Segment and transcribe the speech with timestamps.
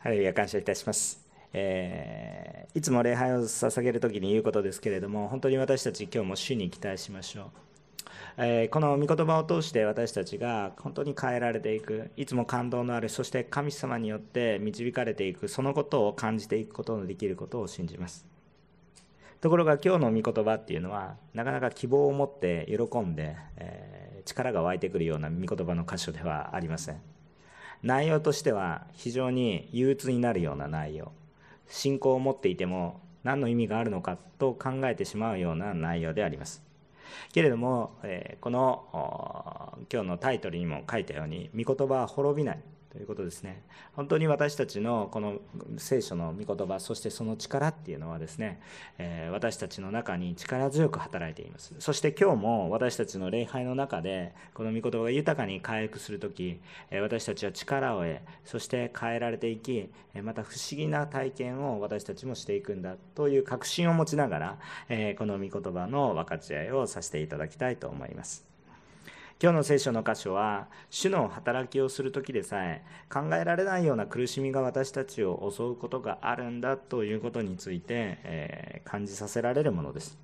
[0.00, 1.20] ハレルヤ感謝いたします、
[1.52, 7.46] えーいつも礼拝を捧げる時に言うことですけれども本当に私たち今日も主に期待しましょう、
[8.38, 18.24] えーこの御言葉を通して私たちが本当に変えられていくいつも感動のあるそして神様によって導かれていくそのことを感じていくことのできることを信じます。
[19.40, 27.00] ところが今日の御言葉っていうのはなかなか希望を持って喜んで、えー力が湧いてくるような御言葉の箇所ではありません。
[27.82, 31.12] 内容としては非常に憂鬱になるような内容。
[31.68, 36.62] 信仰を持っていても何の意味があるのかと考えてしまうような内容であります。
[37.32, 37.92] けれども、
[38.40, 42.58] この今日のタイトルにも書いたように御言葉は滅びない。
[42.90, 43.62] ということですね。
[43.94, 45.38] 本当に私たちのこの
[45.78, 48.60] 聖書の御言葉そしてその力っていうのはですね、
[48.98, 51.74] えー私たちの中に力強く働いています。
[51.78, 59.90] そして今日も私たちの礼拝の中でこの御言葉が豊かに回復する時えー私たちは力を得そして変えられていき
[60.22, 68.49] また不思議な体験を私たちもしていくんだという確信を持ちながらえーこの御言葉の分かち合いをさせていただきたいと思います。
[69.42, 80.18] 今日の聖書の箇所は主の働きをする時でさえ考えられないような苦しみが私たちを襲うことがあるんだということについて、えー感じさせられるものです。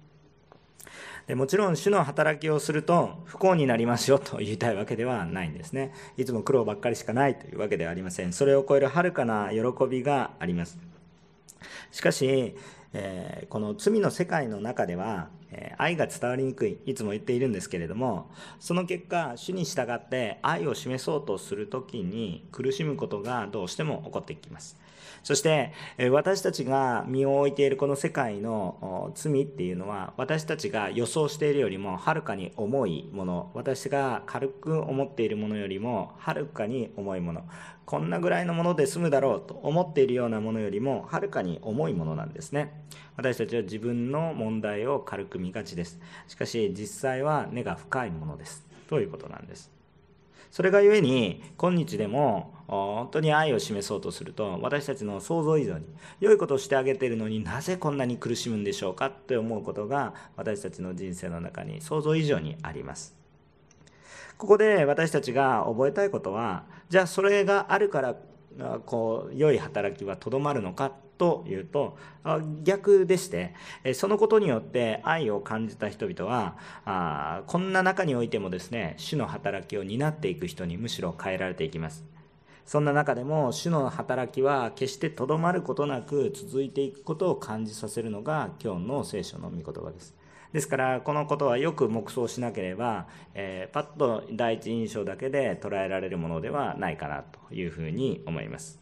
[1.27, 5.94] でもちろん主の働きをすると不幸になりますよと言いたいわけではないんですね。
[6.17, 8.33] いつも苦労ばっかりしかないというわけではありません。
[8.33, 10.78] それを超える遥かな喜びがあります。
[11.91, 12.56] しかし、
[12.92, 24.77] えーこの罪の世界の中では、え愛が伝わりにくいいつも言っているんですけれどもその結果主に従って愛を示そうとする時に苦しむことがどうしても起こってきます。
[25.27, 25.73] そして
[26.13, 33.51] 私たちが身を置いているこの世界の罪っていうのは私たちが予想しているよりもはるかに重いもの。
[33.53, 37.43] 私が軽く思っているものよりもはるかに重いもの。
[37.87, 42.85] こんなぐらいのもので済むだろうと思っているようなものよりもはるかに重いものなんですね。
[43.17, 45.99] 私たちは自分の問題を軽く見がちです。
[46.29, 48.65] しかし実際は根が深いものです。
[48.87, 49.73] ということなんです。
[50.53, 55.84] それがゆえに今日でも本当に愛を示そうとすると私たちの想像以上に
[56.21, 63.15] 良いことをしてあげているのになぜこんなに苦しむんでしょうかって思うことが私たちの人生の中に想像以上にあります。
[64.37, 68.16] ここで私たちが覚えたいことはじゃあそれがあるから
[68.84, 71.97] こう良い働きはとどまるのかというと
[72.62, 73.55] 逆でして
[73.94, 82.05] そのことによって愛を感じた人々はあこんな中においてもですね主の働きを担っていく人にむしろ変えられていきます。
[82.66, 90.15] そんな中でも主の働きは決してとどまることなく続いていくことを感じさせるのが今日の聖書の御言葉です。
[90.53, 98.81] ですからこのことはよく黙想しなければ、えーパッと第一印象だけで捉えられるものではないかなというふうに思います。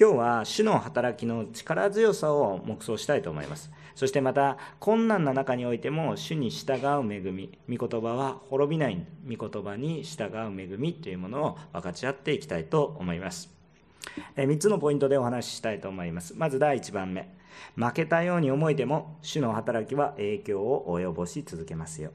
[0.00, 3.72] 今日は主の働きの力強さを黙想したいと思います。
[3.98, 13.52] そしてまた困難な中においても主に従う恵み御言葉は滅びない御言葉に従う恵みというものを分かち合っていきたいと思います。
[14.36, 16.32] 3つのポイントでお話ししたいと思います。
[16.36, 17.28] まず第1番目。
[17.74, 22.12] 負けたように思えても主の働きは影響を及ぼし続けますよ。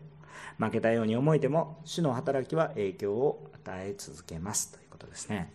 [0.58, 4.72] 負けたように思えても主の働きは影響を与え続けます。
[4.72, 5.52] ということですね。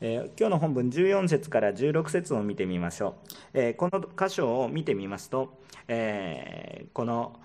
[0.00, 7.40] えー今日の本文14節から16節を見てみましょう、えーこの箇所を見てみますと、えーこの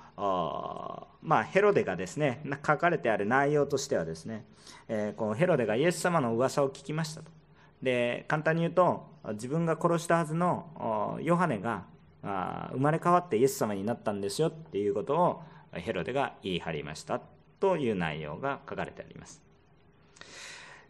[1.24, 4.46] まあ、ヘロデがですね書かれてある内容としてはですね、
[4.88, 7.32] えこのヘロデがイエス様の噂を聞きましたと。
[7.82, 11.86] で簡単に言うと自分が殺したはずのヨハネが
[12.22, 15.44] 生まれ変わってイエス様になったんですよっていうことを
[15.74, 17.20] ヘロデが言い張りました
[17.60, 19.53] という内容が書かれてあります。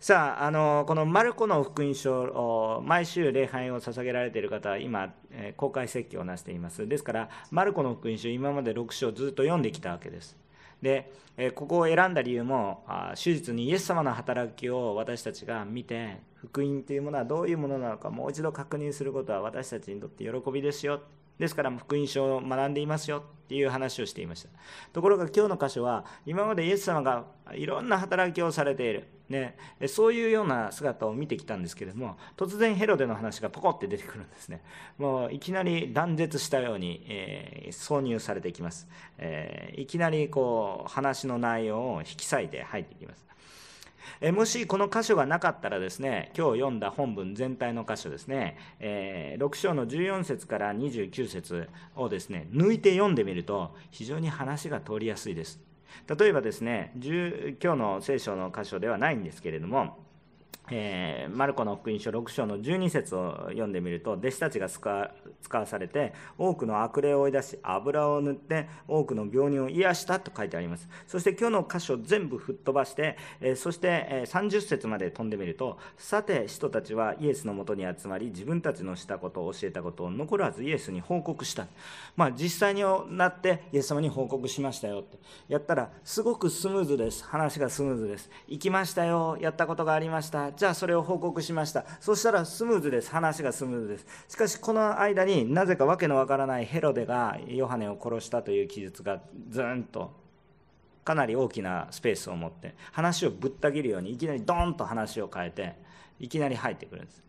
[0.03, 5.13] さああのこのマルコの福音書毎週礼拝を捧げられている方は今、
[5.55, 6.85] 公開説教をなしています。
[6.85, 10.35] ですからマルコの福音書今まで6章ずっと読んできたわけです。
[10.81, 11.09] で、
[11.55, 12.83] ここを選んだ理由も
[13.15, 20.99] 手術にイエス様の働きを私たちが見て福音というものはどういうものなのかもう一度確認することは私たちにとって喜びですよ。
[21.39, 23.19] ですから福音書を学んでいますよ。
[23.19, 24.49] っていう話をしていました。
[24.91, 27.23] ところが今日の箇所は今までイエス様が
[27.53, 29.55] いろんな働きをされている、ね、
[29.87, 34.61] そういうような姿を見てきたんですけれども突然ヘロデの話がポコって出てくるんですね。
[34.97, 38.87] もういきなり断絶したように、えー挿入されていきます、
[39.17, 43.25] えーいきなりこう話の内容を引き裂いて入っていきます。
[44.21, 55.72] えもしこの箇所がなかったらですね今日読んだ本文全体の箇所ですね、えー6章の14節から29節をですね抜いて読んでみると非常に話が通りやすいです。
[56.17, 60.02] 例えばですね今日の聖書の箇所ではないんですけれども
[60.71, 64.79] えー、マルコの福音書6章の12節を読んでみると弟子たちが使
[65.51, 70.87] わされて多くの悪霊を追い出し油を塗って多くの病人を癒したと書いてあります。
[71.05, 81.67] そして今日の箇所全部吹っ飛ばして、えー、そして、えー、30節まで飛んでみるとさて人たちはイエスのもとに集まり自分たちのしたことを教えたことを残らずイエスに報告した。
[82.15, 82.83] まあ実際に
[83.17, 85.17] なってイエス様に報告しましたよって。
[85.49, 87.25] やったらすごくスムーズです。
[87.25, 88.29] 話がスムーズです。
[88.47, 89.37] 行きましたよ。
[89.41, 90.52] やったことがありました。
[90.55, 91.85] じゃあそれを報告しました。
[91.99, 93.11] そしたらスムーズです。
[93.11, 94.05] 話がスムーズです。
[94.29, 100.11] しかしこの間になぜか訳のわからないヘロデがヨハネを殺したという記述がずんと
[101.03, 105.75] かなり大きなスペースを持って話をぶった切るようにいきなりドーンと話を変えて
[106.19, 107.23] いきなり入ってくるんです。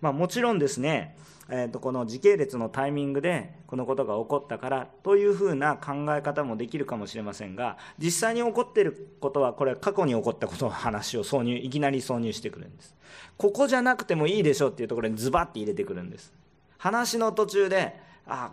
[0.00, 1.16] まあ、もちろんですね、
[1.50, 12.94] えー、とこの時系列のタイミングでこのことが起こったからというふうな考え方もできるかもしれませんが実際に起こっていることはこれは過去に起こったことの話を挿入いきなり挿入してくるんです。
[13.36, 16.32] ここじゃなくてもいいでしょうっていうところにズバッて入れてくるんです。
[16.78, 17.94] 話の途中で
[18.26, 18.52] あ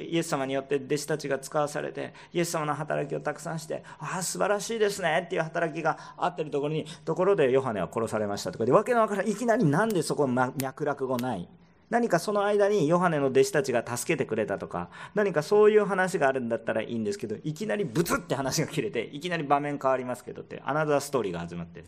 [0.00, 8.64] イエス様によって弟子たちが使わされてイエス様の働きをたくさんしてああ素晴らしいですねっていう働きがあってるところにところでヨハネは殺されましたとか。
[8.64, 11.48] でわけのわからんいいきなりなんでそこ脈絡語ない？
[11.90, 14.90] 何かその間にヨハネの弟子たちが助けてくれたとか。
[15.14, 21.86] 何かそういう話があるんだったらいいんですけどいきなりブツって話が切れていきなり場面変わりますけどってアナザーストーリーが始まってる。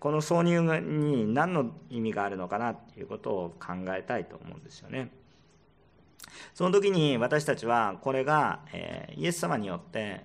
[0.00, 5.12] この挿入に何の意味があるのかなっていうことを考えたいと思うんですよね。
[6.54, 10.24] その時に私たちはこれが、えイエス様によって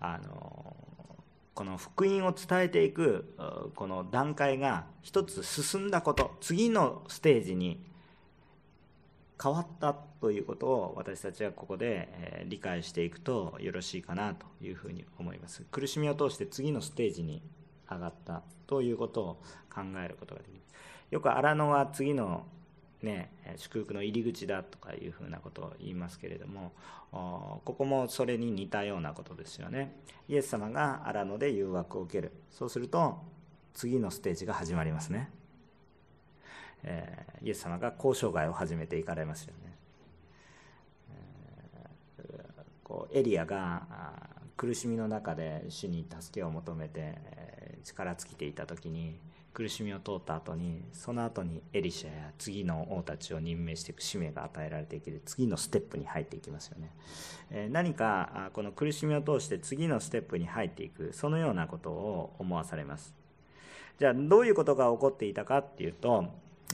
[0.00, 0.76] あの
[1.54, 3.34] この福音を伝えていく
[3.74, 7.82] この段階が一つ進んだこと次のステージに
[9.42, 15.64] 変わったということを私たちはここで理解していくとよろしいかなというふうに思います。
[15.70, 17.42] 苦しみを通して次のステージに
[17.90, 19.42] 上がったということを
[19.72, 20.60] 考えることができる
[21.10, 22.46] よく荒野は次の
[23.02, 26.72] ね、祝福の入り口だとかいうふうなことを言いますけれども
[27.10, 29.96] ここもそれに似たようなことですよね。
[30.28, 32.32] イエス様が荒野で誘惑を受ける。
[32.50, 33.32] そうすると
[33.74, 35.30] 次のステージが始まりますね、
[36.82, 39.76] えー、イエス様が交渉外を始めていかれますよね、
[42.18, 42.28] えー、
[42.84, 43.86] こうエリアが
[44.56, 47.18] 苦しみの中で主に助けを求めて
[47.84, 49.18] 力尽きていた時に
[49.52, 56.90] 苦しみを通った後にその後にエリシャや次の王たちを任命していく使命が与えられていける次のステップに入っていきますよね、
[57.50, 63.14] え何かこの苦しみを通して次のステップに入っていくそのようなことを思わされます。
[63.98, 66.24] じゃあどういうことが起こっていたかっていうと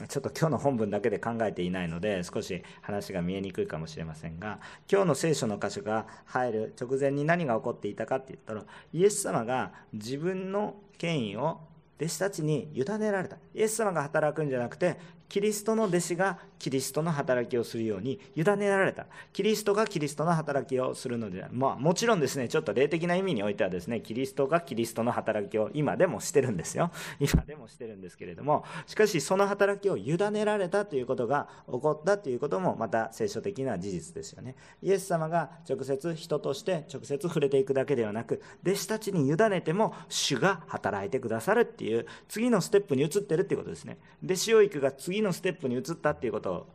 [0.07, 4.59] ちょっと今日の本文だけで考えていないので少し話が見えにくいかもしれませんが
[4.91, 11.59] 今日の聖書の箇所が入る直前に何が起こっていたかって言ったらイエス様が自分の権威を
[11.99, 13.37] 弟子たちに委ねられた。
[13.53, 14.97] イエス様が働くんじゃなくて
[15.29, 19.05] キリストの弟子がキリストの働きをするように委ねられた。
[19.31, 22.49] キリストがキリストの働きをするのではまあもちろんですね。
[22.49, 26.91] ちょっと霊的な意味においてはですねキリストがキリストの働きを今でもしてるんですよ。
[27.21, 28.65] 今でもしてるんですけれども。
[28.87, 34.55] しかしその働きを委ねられたということが起こったということもまた聖書的な事実ですよね。
[34.81, 43.97] イエス様が直接人として直接触れていくだけではなく弟子たちに委ねても主が働いてくださるっていう次のステップに移ってるっていうことですね。
[44.23, 46.67] 弟子養育が次次のステップに移ったっていうこと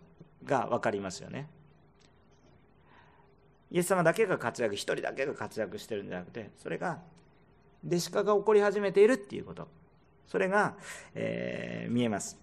[0.45, 1.49] が分かりますよね。
[3.71, 7.01] イエス様だけが活躍一人だけが活躍してるんじゃなくてそれが
[7.85, 9.67] 弟子化が起こり始めているっていうこと。
[10.27, 10.75] それが、
[11.15, 12.39] えー、見えます。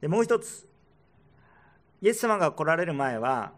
[0.00, 0.68] でもう一つ。
[2.02, 3.52] イエス様が来られる前は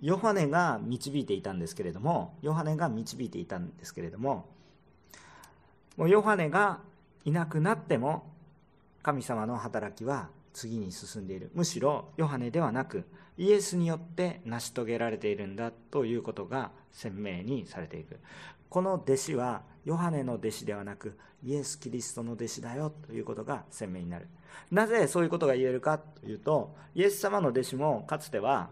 [0.00, 4.46] ヨハネが導いていたんですけれどもヨハネが導いていたんですけれども
[5.96, 6.80] もうヨハネが
[7.24, 8.35] いなくなっても
[9.06, 11.52] 神様の働きは次に進んでいる。
[11.54, 13.04] むしろヨハネではなく
[13.38, 18.18] イエスによって成し遂げられているんだということが鮮明にされていく。
[18.68, 24.26] この弟子はヨハネの弟子ではなくイエス・キリストの弟子だよということが鮮明になる。
[24.72, 28.70] なぜそういうことが言えるかというとイエス様の弟子もかつては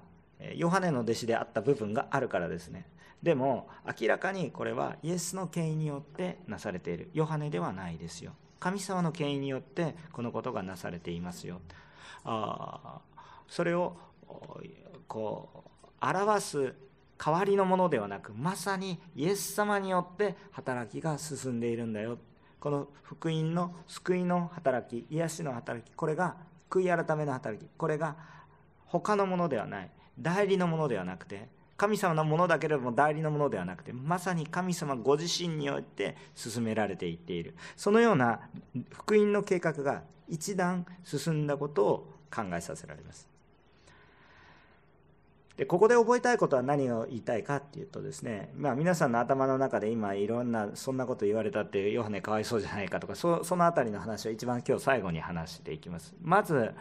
[0.56, 2.88] ヨハネの弟子であった部分があるからですね。
[3.22, 3.68] でも
[4.00, 7.10] 明らかにこれはイエスの権威によってなされている。
[7.14, 8.32] ヨハネではないですよ。
[8.64, 11.60] 神様の権威によってこのことがなされていますよ。
[12.24, 13.02] あ
[13.46, 13.94] それを
[15.06, 16.74] こう表す
[17.18, 22.16] 代わりのものではなくまさにイエス様によって働きが進んでいるんだよ。
[22.58, 26.34] この福音の救いの働き癒しの働きこれが
[26.70, 28.16] 悔い改めの働きこれが
[28.86, 37.54] 他のものではない代理のものではなくて神様のものだけれども代理のものではなくてまさに神様ご自身によって進められていっている。
[37.76, 38.40] そのような
[38.92, 43.34] 福音の計画が一段進んだことを考えさせられます。
[45.56, 56.14] でここで覚えたいことは何を言いたいかっていうとですね、まあ、皆さんの頭の中で今いろんなそんなこと言われたってヨハネかわいそうじゃないかとかそその辺りの話を一番今日最後に話していきます。
[56.22, 56.72] まず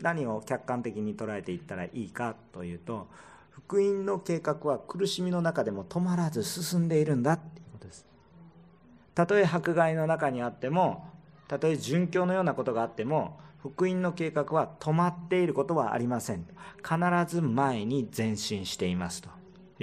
[0.00, 3.08] 何を客観的に捉えていったらいいかというと
[3.70, 8.04] 福音の計画は苦しみの中でも止まらず進んでいるんだっていうことです。
[9.14, 11.08] たとえ迫害の中にあっても
[11.46, 16.44] たとえ殉教のようなことがあっても福音の計画は止まっていることはありません
[16.78, 19.28] 必ず前に前進していますと。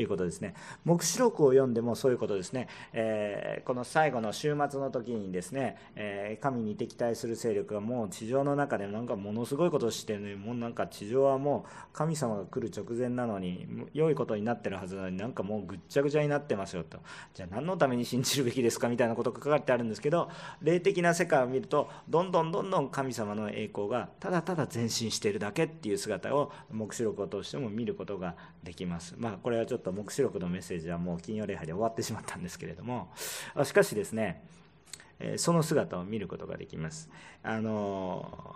[0.01, 0.53] いうことですね。
[0.85, 2.67] 黙示録を読んでもそういうことですね。
[2.93, 16.99] えー、この最後の週末の時にですね、えー、神に敵対する勢力がもう地上の中でなんかものすごいことをしてるのに、もうなんか地上はもう神様が来る直前なのに、良いことになってるはずなのになんかもうぐっちゃぐちゃになってますよと。
[17.33, 20.29] じゃあ何のために信じるべきですかみたいなことが書かれてあるんですけど、
[20.61, 29.15] 霊的な世界を見ると、どんどんどんどん神様の栄光がただただ前進しているだけっていう姿を黙示録を通しても見ることができます。
[29.17, 33.09] まあこれはちょっとと黙示録のメッセージはもう金曜礼拝で終わってしまったんですけれども
[33.63, 34.43] しかしですね
[35.37, 37.09] その姿を見ることができます。
[37.41, 38.55] あの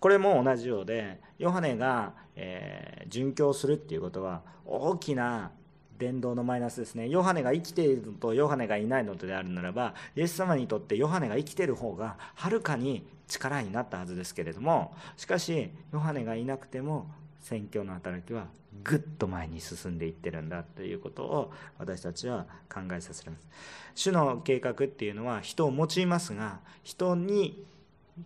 [0.00, 5.50] これも同じようでヨハネが、え、殉教するっていうことは大きな
[5.98, 7.08] 伝道のマイナスですね。
[7.08, 18.46] ヨハネが生きているのとヨハネがいないのとであるならばイエス様にとってヨハネが生きている方がはるかに力になったはずですけれどもしかしヨハネがいなくても宣教の働きは
[18.84, 23.48] ぐっと前に進んでいってるんだということを私たちは考えさせられます。
[23.94, 27.64] 主の計画っていうのは人を用いますが人に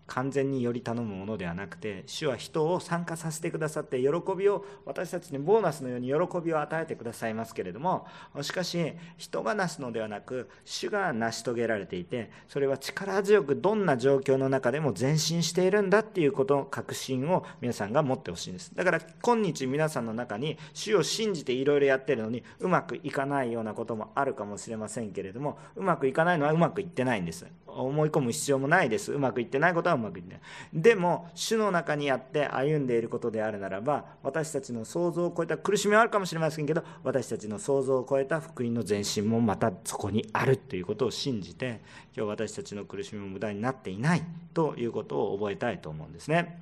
[0.06, 8.06] 完全により頼むものではなくて主は人を参加させてくださって喜びを私たちにボーナスのように喜びを与えてくださいますけれども
[8.42, 18.74] しかし人がなすのではなく主が成し遂げられていてそれは力強くどんな状況の中でも前進しているんだっていうことの確信を皆さんが持ってほしいんです。
[18.74, 27.46] だから今日皆さんの中に主を信じていろいろやってるのにうまくいかないようなこともあるかもしれませんけれどもうまくいかないのはうまくいってないんです。
[27.80, 30.40] 思い込む必要もないですうまくいってないことはうまくいってない
[30.72, 41.80] でも主の中にあって歩んでいることであるならば私たちの想像を超えた苦しみはあるかもしれませんけど私たちの想像を超えた福音の前進もまたそこにあるということを信じて
[42.16, 44.22] 今日私たちの苦しみも無駄になっていない
[44.54, 46.58] ということを覚えたいと思うんですね。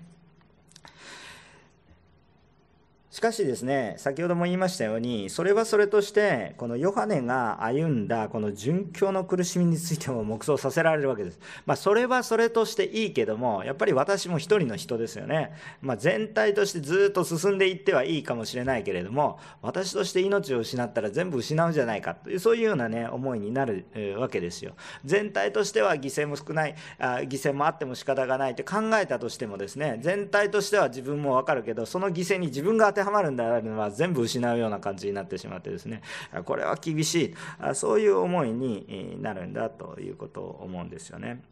[3.11, 11.41] しかしですね、先ほども言いましたように、それはそれとして、このヨハネが歩んだこの殉教の苦しみについても 黙想させられるわけです。
[11.67, 15.53] まあ、それはそれとしていいけども、やっぱり私も一人の人ですよね。
[15.83, 23.87] まあ、全体としてずっと進んでいってはいいかもしれないけれども、私として命を失ったら全部失うんじゃないかという、そういうようなね、思いになる
[24.19, 24.77] わけですよ。
[25.05, 36.03] 全体としては犠牲も少ない、あ犠牲もあっても仕方がないって考えたとしてもですね、全体としては自分もわかるけど、その犠牲に自分が当てはまるんであれば全部失うような感じになってしまってですね
[36.45, 37.35] これは厳し
[37.71, 41.43] いそういう思いになるんだということを思うんですよね。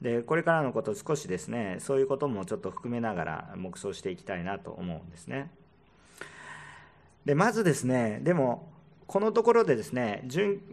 [0.00, 5.50] でこれからのこと少しですねそういうこともちょっと含めながら黙想していきたいなと思うんですね。
[7.24, 8.73] でまずですねでも
[9.06, 10.26] このところでですね、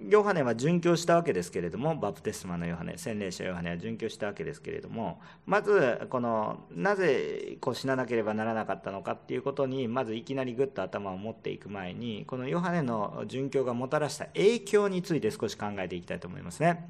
[0.09, 16.89] ヨハネは殉教したわけですけれども、バプテスマのヨハネ、洗礼者ヨハネは殉教したわけですけれども、まず、この、なぜこう死ななければならなかったのかっていうことに、まずいきなりぐっと頭を持っていく前に、このヨハネの殉教がもたらした影響について少し考えていきたいと思いますね。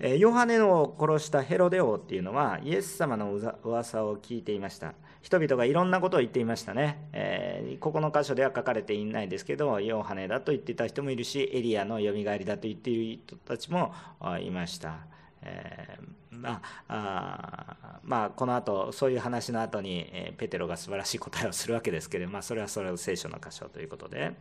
[0.00, 3.32] ヨハネを殺したヘロデ王っていうのは、イエス様の
[3.64, 4.94] 噂を聞いていました。
[5.22, 13.92] 人々がいろんなことを言っていましたね、えー、ここの箇所では書かれていないですけどヨハネだと言っていた人もいるしエリアのよみがえりだと言っている人たちも
[14.40, 14.96] いました。
[15.42, 24.32] えー、まあまあ、この後そういう話の後に、えー、ペテロが素晴らしい答えをするわけですけど、まあ、それはそれを聖書の箇所ということで、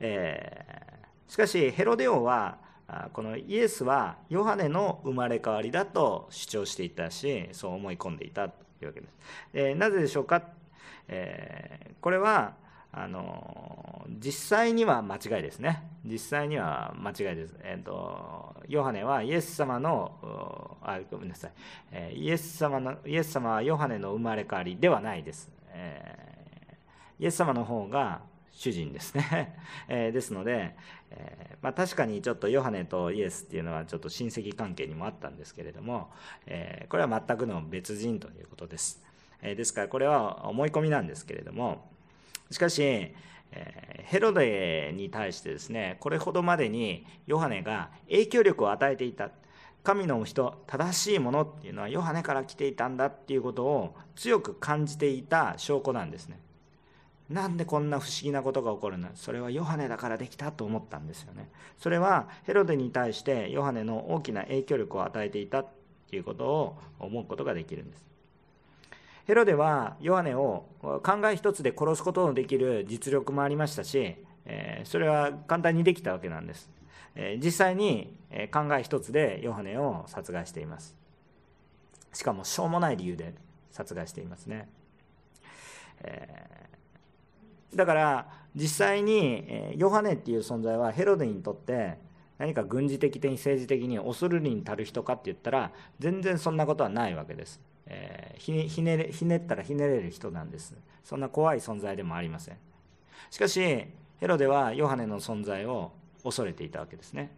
[0.00, 2.58] えー、しかしヘロデ王は
[3.12, 8.50] このイエスはヨハネの生まれ変わりだと主張していたしそう思い込んでいた。
[8.82, 9.14] いうわけです。
[9.54, 10.42] えなぜでしょうか、
[11.08, 12.54] えこれは
[12.92, 15.82] あの実際には間違いですね。
[16.04, 17.54] 実際には間違いです。
[17.62, 21.52] えっ、ー、と、ヨハネはイエス様の、あ、ごめんなさい。
[21.90, 25.50] えイエス様の、イエス様はヨハネの生まれ変わりではないです。
[25.68, 28.20] えー、イエス様の方が
[28.52, 29.56] 主人ですね。
[29.88, 30.76] えー、ですので、
[31.14, 36.10] え、まあ、確かにちょっとヨハネとイエスっていうのはちょっと親戚関係にもあったんですけれども、
[36.46, 39.02] え、これは全くの別人ということです。
[39.42, 41.90] えですからこれは思い込みなんですけれども、
[42.50, 43.14] しかし、え
[44.04, 49.30] ヘロデに対してですねこれほどまでにヨハネが影響力を与えていた
[49.82, 56.38] 神の人正しいものっていうのはヨハネから来ていたんだっていうことを強く感じていた証拠なんですね
[57.32, 59.08] なんでこんな不思議なことが起こるの？
[59.14, 61.48] それはヨハネだからできたと思ったんですよね。
[61.78, 65.66] それはヘロデに対してヨハネの大きな影響力を与えていたっ
[66.10, 68.04] ていうことを思うことができるんです。
[69.26, 74.16] ヘロデはヨハネを考え一つで殺すことのできる実力もありましたし
[74.84, 76.68] それは簡単にできたわけなんです。
[77.42, 78.16] 実際に
[78.52, 80.96] 考え一つでヨハネを殺害しています。
[82.12, 83.34] しかもしょうもない理由で
[83.70, 84.68] 殺害していますね、
[87.74, 91.98] だから実際にヨハネっていう存在はヘロデにとって
[92.38, 97.60] 何か軍事的的政治的に恐るに足る人かって言ったら全然そんなことはないわけです。
[97.86, 98.52] えー、ひ
[98.82, 100.74] ねひねったらひねれる人なんです。
[101.04, 102.56] そんな怖い存在でもありません。
[103.30, 107.32] しかしヘロデはヨハネの存在を恐れていたわけですね。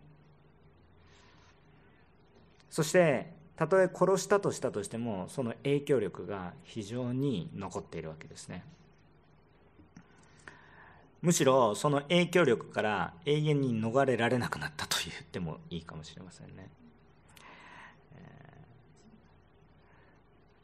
[2.70, 8.64] そしてたとえ殺したとしたとしてもその影響力が非常に残っているわけですね。
[11.24, 16.68] むしろその影響力から永遠に逃れられなくなったと言ってもいいかもしれませんね。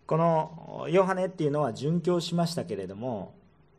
[0.06, 3.32] このヨハネっていうのは殉教しましたけれども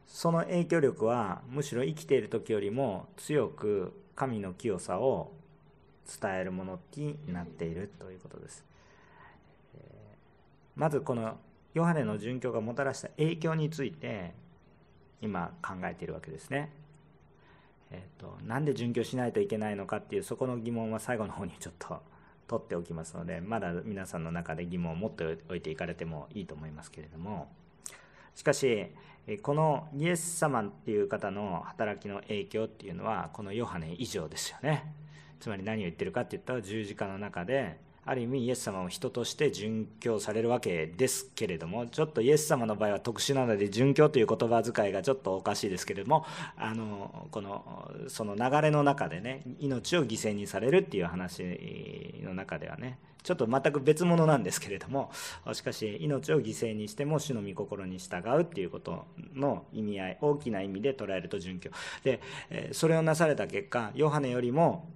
[0.07, 5.33] その影響力はむしろ生きている時よりも強く神の清さを
[6.19, 8.65] 伝えるものになっているということです。
[10.75, 11.37] まずこの
[11.75, 14.33] ヨハネの殉教がもたらした影響について
[15.21, 16.71] 今考えているわけですね。
[17.91, 22.01] えーと、なんで殉教しないといけないのかっていうそこの疑問は最後の方にちょっと
[22.47, 27.49] 取っておきますのでまだ皆さんの中で疑問を持っておいていかれてもいいと思いますけれども
[28.35, 28.87] しかし
[29.41, 34.93] このイエス様っていう方の働きの影響っていうのはこのヨハネ以上ですよね
[35.39, 46.25] つまり何を言ってるかって言ったら十字架の中である意味イエス様を人として殉教されるわけですけれどもちょっとイエス様の場合は特殊なので殉教という言葉遣いがちょっとおかしいですけれども
[46.57, 55.11] あのこのその流れの中でね命を犠牲にされるっていう話の中ではねちょっと全く別物なんですけれども
[55.53, 61.69] しかし命を犠牲にしても主の御心に従うっていうことの意味合い大きな意味で捉えると殉教。
[62.03, 62.19] で
[62.71, 64.89] それをなされた結果ヨハネよりも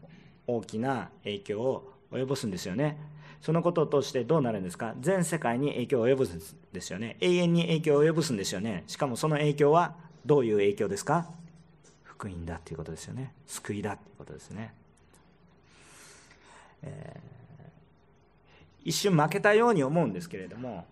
[0.47, 2.97] 大きな影響を及ぼすんですよね。
[3.41, 4.95] そのこととしてどうなるんですか？
[4.99, 6.41] 全世界に影響を及ぼすん
[6.73, 7.17] ですよね。
[7.21, 8.83] 永遠に影響を及ぼすんですよね。
[8.87, 11.27] しかもその影響はどういう影響ですか？
[12.03, 13.33] 福音だっていうことですよね。
[13.45, 14.73] 救いだっていうことですね。
[16.87, 20.85] えー、一瞬負けたように思うんですけれども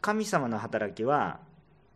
[0.00, 1.40] 神様の働きは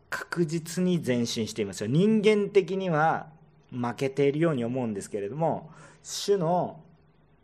[0.09, 3.27] 確実に前進していますよ人間的には
[3.71, 5.71] 負けているように思うんですけれども
[6.03, 6.81] 主の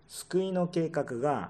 [0.07, 1.49] 救いの計画が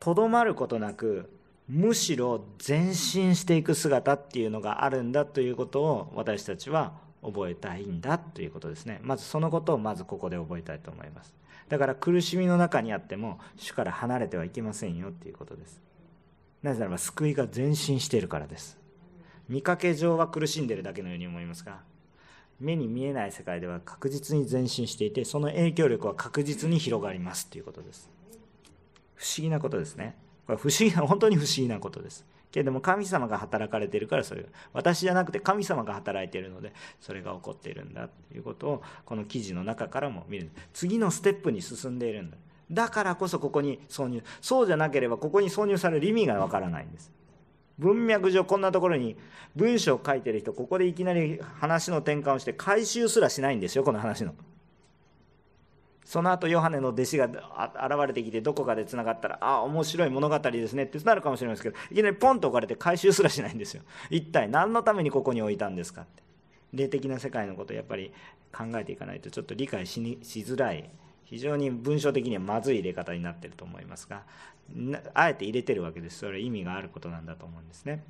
[0.00, 1.30] とどまることなく
[1.68, 9.00] むしろ前進していく姿っていうのがあるんだということを私たちは覚えたいんだということですね。
[9.02, 11.34] まずそのことをまずここで覚えたいと思います。
[11.68, 15.80] だから苦しみの中にあっても主から離れてはいけませんよっていうことです。
[16.62, 18.78] なぜならば救いが前進しているからです。
[19.48, 21.80] 見かけ上は苦しんでるだけのように思いますが
[22.60, 28.10] 目に見えない世界では確実に前進していてその影響力は確実に広がりますということです。
[29.14, 30.16] 不思議なことですね。
[30.46, 32.24] これ不思議な本当に不思議なことです。
[32.52, 40.50] けれども神様が働かれているからそれが私じゃなくて神様が働いているのでそれが起こっているんだということをこの記事の中からも見る。
[40.72, 42.38] 次のステップに進んでいるんだ。
[42.70, 44.22] だからこそここに挿入。
[44.40, 47.12] そうじゃなければここに挿入される意味がわからないんです。
[47.78, 49.16] 文脈上こんなところに
[49.54, 54.34] 文章を書いてる人ここでいきなり話の転換をして回収すらしないんですよこの話の。
[56.04, 57.36] その後ヨハネの弟子が現
[58.06, 63.82] れてきてどこかでつながったらああ面白い物語ですねってなるかもしれないですけどいきなりポンと置かれて回収すらしないんですよ。
[64.08, 66.22] 一体何のためにここに置いたんですかって。
[66.72, 68.12] 霊的な世界のことをやっぱり
[68.52, 70.88] 考えていかないとちょっと理解しにしづらい。
[71.26, 74.22] 非常に文章的にはまずい入れ方になってると思いますが
[75.12, 76.18] あえて入れてるわけです。
[76.18, 78.02] それは意味があることなんだと思うんですね。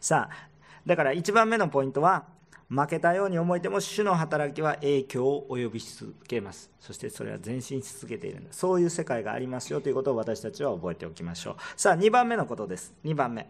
[0.00, 0.48] さあ
[0.86, 2.24] だから1番目のポイントは
[2.68, 6.70] 負けたように思えても主の働きは影響を及び続けます。
[6.80, 8.50] そしてそれは前進し続けているんだ。
[8.52, 11.56] そういう世界がありますよということを私たちは覚えておきましょう。
[11.76, 12.94] さあ2番目のことです。
[13.04, 13.48] 2番目。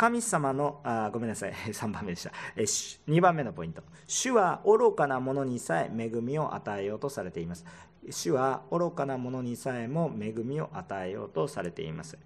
[0.00, 1.52] 神様のあごめんなさい。
[1.68, 2.32] 3番目でした。
[2.56, 3.82] え2番目のポイント。
[4.06, 7.66] 主は愚かな者にさえ恵みを与えようとされています。
[8.08, 12.16] 主は愚かな者にさえも恵みを与えようとされています。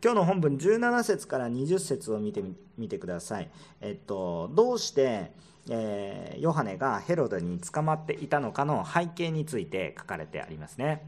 [0.00, 2.40] 今日の本文17節から20節を見て
[2.78, 3.50] みてください。
[3.80, 5.32] えっとどうして
[5.70, 11.02] えー、ヨハネがヘロデに捕まっていたのかの背景について書かれてありますね。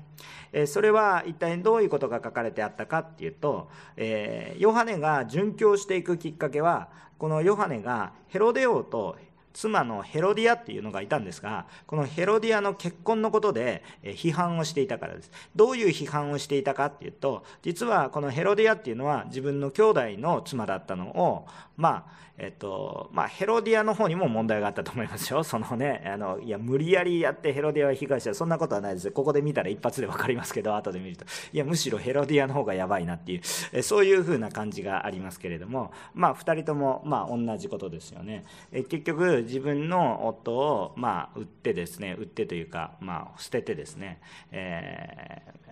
[0.52, 6.88] えー、それは一体どういうことが書かれてあったかっていうと、えー、ヨハネが殉教していくきっかけは
[7.18, 9.16] このヨハネがヘロデ王と
[9.56, 21.46] 妻のヘロディアっていうのがいたんですがこのヘロディアの結婚のことで批判をしていたからですどういう批判をしていたかっていうと実はこのヘロディアっていうのは自分の兄弟の妻だったのを
[21.78, 25.42] まあえっとまあ、ヘロディアの方にも問題があったと思いますよ。
[25.44, 33.40] そのね、あのいや無理やりやってヘロディアは被害者そんなことはないですここで見たら一発で分かりますけど、後で見ると、いや、むしろヘロディアの方がやばいなっていう、
[33.72, 38.44] えそういうふうな感じがありますけれども、まあ、2人とも、まあ、同じことですよね。
[38.72, 44.20] え結局、自分の夫を、まあ、売ってですね、売ってというか、まあ、捨ててですね、
[44.52, 45.66] えー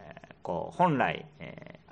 [0.44, 1.24] こう本来、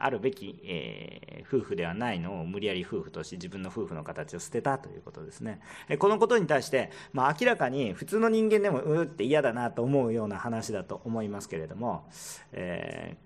[0.04, 12.04] あるべき、えー、夫婦ではないのを無理やり夫婦とし自分の夫婦の形を捨てたということですね、えこのことに対して、まあ、明らかに普通の人間でもうーって嫌だなと思うような話だと思いますけれども、
[12.52, 13.16] え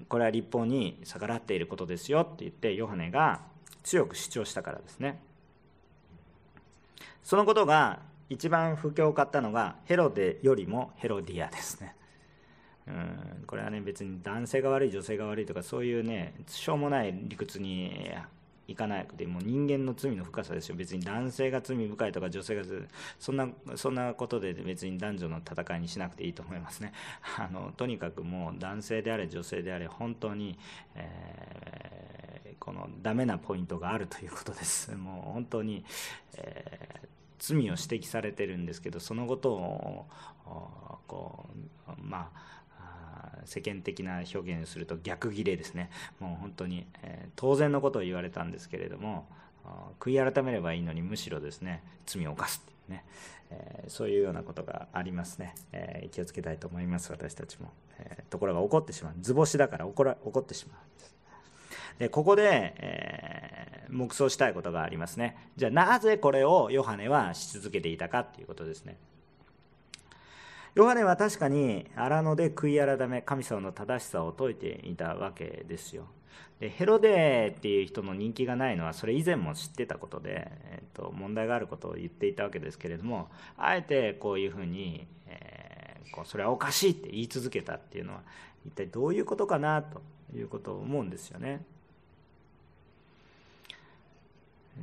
[0.00, 3.42] ー、これは立法に逆らっていることですよって言ってヨハネが
[3.84, 5.20] 強く主張したからですね。
[7.22, 11.94] そのことが一番不況を買ったのがヘロデよりもヘロディアですね。
[12.86, 18.12] うんこれはね別に男性が悪い女性が悪いとかそういうねしょうもない理屈に
[18.66, 20.76] いかなくても人間の罪の深さですよ。
[20.76, 22.62] 別に男性が罪深いとか女性が
[23.18, 26.92] そんなそんなことで別に男女の戦いにしなくていいと思いますね。
[27.36, 30.58] あのとにかくもう男性であれ女性であれ本当に、
[30.94, 34.92] えー、このダメなポイントがあるということです。
[34.96, 35.84] もう本当に、
[36.38, 40.06] えー、罪を指摘されてるんですけどそのことを
[41.06, 41.50] こ
[41.86, 42.53] うまあ
[43.44, 45.90] 世間的な表現をすると逆ギレですね。
[46.20, 49.26] もう本当に、えー、当然のことを言われたんですけれども
[50.00, 53.04] 悔い改めればいいのにむしろですね罪を犯すっていうね、
[53.50, 59.14] えー、そういうようなことがありますね、えー、気をつけたいと思います私たちも、えところが怒ってしまう。
[59.20, 61.14] 図星だから怒ら怒ってしまうんです。
[61.98, 65.36] でここで、えー、黙想したいことがありますね。
[65.56, 68.96] じゃあなぜこれをヨハネはし続けていたかっていうことですね。
[70.74, 76.06] ヨハネは確かに荒野で悔い改め神様の正しさを説いていたわけですよ
[76.58, 88.22] でヘロデーっていう人の人気がないのはそれ以前も知ってたことで、えー、と問題があることを言っていたわけですけれどもあえてこういうふうに、えー、こうそれはおかしいって言い続けたっていうのは
[88.66, 90.02] 一体どういうことかなと
[90.34, 91.64] いうことを思うんですよね。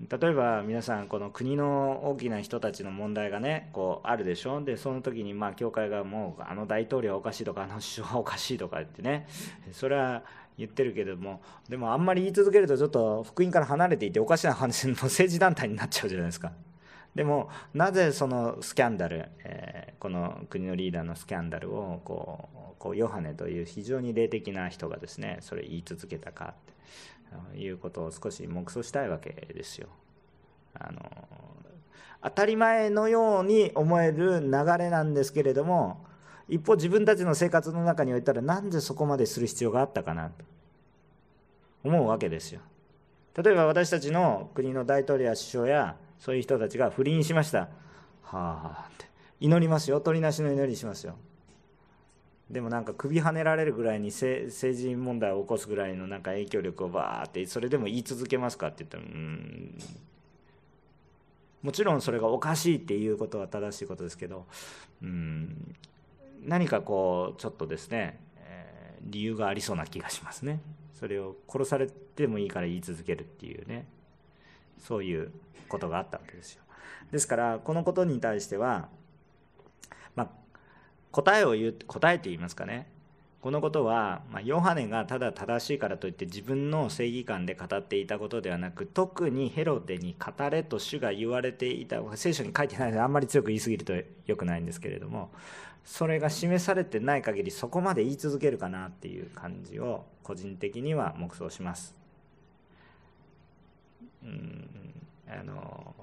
[0.10, 4.62] 例えば皆さんこの国の大きな人たちの問題がねこうあるでしょ？
[4.62, 9.28] でその時にまあ教会がもうあの大統領はおかしいとかあの首相はおかしいとか言ってね。
[9.74, 10.24] それは
[10.58, 16.52] 言ってるけどもでもあんまり言い続けるとちょっと福音から離れていておかしな話の政治団体になっちゃうじゃないですか。
[17.14, 26.72] でもなぜそのスキャンダル、えー、この国のリーダーのスキャンダルをこうこうヨハネという非常に霊的な人がですねそれ言い続けたかって。
[27.56, 29.88] いうことを少し黙想したいわけですよ。
[30.74, 31.02] あの
[32.24, 36.06] 当たり前のように思える流れなんですけれども
[36.48, 40.46] 一方自分たちの生活の中においたらなんでそこまでする必要があったかなと
[41.84, 42.62] 思うわけですよ。
[43.36, 47.60] 例えば私たちの国の大統領や首相やそういう人たちが不倫しました。
[47.60, 47.70] は
[48.32, 49.06] あって
[49.40, 51.16] 祈りますよ取りなしの祈りしますよ。
[52.52, 59.78] でもなんか首はねられるぐらいに政治問題を起こすぐらいのなんか影響力をバーってそれでも言い続けますかって言ったらうん。
[61.64, 64.46] もちろんそれがおかしいっていうことは正しいことですけど
[65.02, 65.76] うん。
[66.44, 70.60] 何かこうちょっとですね、えー、理由がありそうな気がしますね。
[71.00, 73.86] それを殺されてもいいから言い続けるっていうね。
[74.78, 75.32] そういう
[75.70, 76.64] ことがあったわけですよ。
[77.12, 78.90] ですからこのことに対しては
[81.12, 82.88] 答えを言う答えて言いますかね
[83.42, 93.94] このことは、まあ、ヨハネがただ正しいからといって自分の正義感で語っていたことではなく特にヘロデに語れと主が言われていた聖書に書いてないのであんまり強く言い過ぎると
[94.28, 95.32] よくないんですけれども
[95.84, 101.96] それが示されてない限りそこまで言い続けるかなっていう感じを個人的には黙想します。
[104.24, 104.70] うん
[105.28, 105.96] あの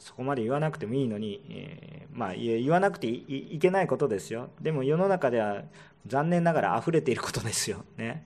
[0.00, 4.50] そこまで言わなくてもいいのに、えー、まあ言わなくていけないことですよ。
[4.60, 5.62] でも世の中では
[6.06, 7.84] 残念ながら溢れていることですよ。
[7.96, 8.24] ね。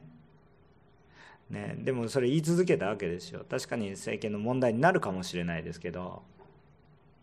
[1.50, 3.44] ね、でもそれ言い続けたわけですよ。
[3.48, 6.22] 確かに政権の問題になるかもしれないですけど。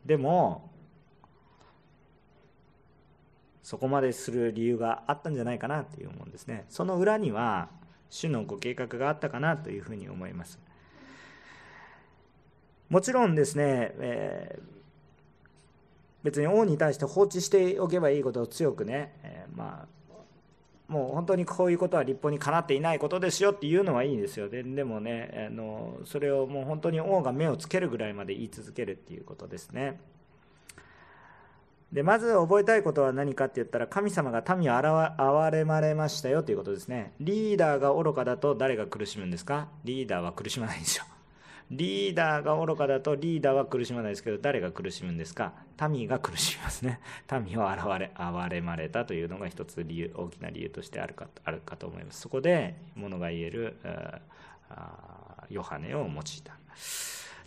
[0.06, 0.70] でも
[3.64, 6.66] そこまでする理由があったんじゃないかなという思うんですね。
[6.70, 7.70] その裏には
[8.10, 10.60] 主のご計画があったかなというふうに思います。
[12.90, 14.64] もちろんですね、えー、
[16.24, 20.00] 別に王に対して放置しておけばいいことを強くね、えー、まあ
[20.92, 24.50] もう本当にこういうことは立法にかなっていないことですよっていうのはいいんですよ。
[24.50, 30.02] ででもねあのそれをもう本当に王が目をつけるぐらいまで言い続けるっていうことですね。
[31.94, 37.14] でまず覚えたいことは何かって言ったら神様が民を憐れまれましたよということですね。
[37.20, 39.68] リーダーが愚かだと誰が苦しむんですか？
[39.84, 41.04] リーダーは苦しまないんでしょ。
[41.72, 45.54] リーダーが愚かだとリーダーは苦しまないですけど誰が苦しむんですか？
[45.90, 47.00] 民が苦しみますね。
[47.46, 52.22] 民は現れ憐れまれたというのが一つ理由大きな理由としてあるかあるかと思います。
[52.22, 53.78] そこでものが言える
[55.50, 56.10] ヨハネを用い
[56.44, 56.58] た。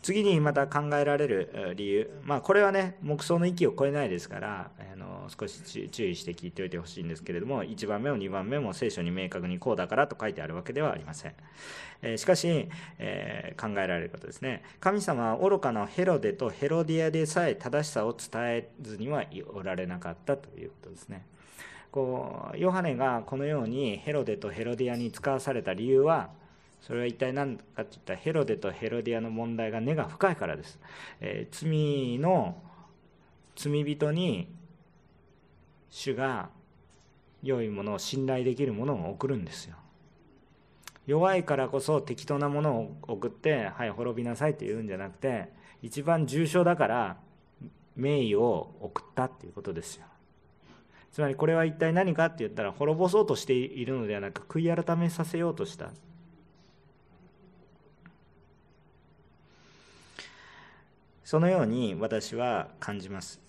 [0.02, 11.34] 次にまた考えられる理由、まあ、これはね、目想の域を超えないですから、あの少し注意して聞いておいてほしいんですけれども、1番目も2番目も聖書に明確にこうだからと書いてあるわけではありません。
[12.02, 14.64] えしかし、えー、考えられることですね。
[14.80, 21.24] 神様は愚かなヘロデとヘロディアでさえ正しさを伝えずにはおられなかったということですね。
[21.92, 26.30] こうヨハネがこのようにヘロデとヘロディアに使わされた理由は
[26.82, 30.78] それは一体何かっていったらヘロデとヘロディアの問題が根が深いからです、
[31.20, 32.60] えー、罪の
[33.54, 34.52] 罪人に
[35.88, 36.50] 主が
[37.42, 39.76] 良いものを信頼できるものを送るんですよ。
[41.06, 45.48] 弱いからこそ適当なものを送ってはい滅びなさいって言うんじゃなくて
[45.82, 47.16] 一番重症だから
[47.96, 50.06] 名誉を送ったっていうことですよ。
[51.10, 55.90] つまりこれは一体何かって言ったら滅ぼそうとしているのではなく悔い改めさせようとした。
[61.32, 63.40] そのように私は感じます。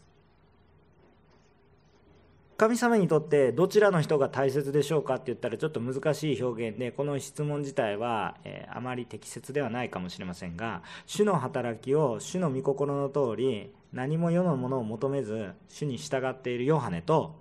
[2.56, 17.36] 神様にとってどちらの人が大切でしょうかって言ったらちょっと難しい表現でこの質問自体は、えあまり適切ではないかもしれませんが主の働きを主の御心の通り何も世のものを求めず主に従っているヨハネと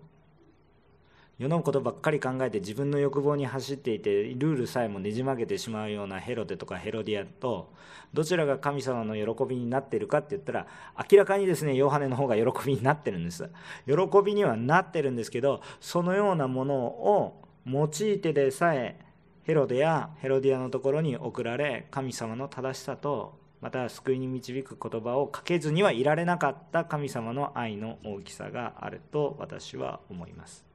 [1.38, 7.72] 世のことばっかり考えて自分の欲望に走っていてルールさえもねじ曲げてしまうようなヘロデとかヘロディアと
[8.12, 10.66] どちらが神様の喜びになっているかって言ったら
[11.10, 13.48] 明らかにですねヨハネの方が喜びになってるんです。
[13.86, 17.90] 喜びにはなってるんですけどそのようなものを用い
[18.20, 18.98] てでさえ
[19.44, 30.71] ヘロデやヘロディアのところに送られ神様の正しさとまた救いに導く言葉をかけずにはいられなかった神様の愛の大きさがあると私は思います。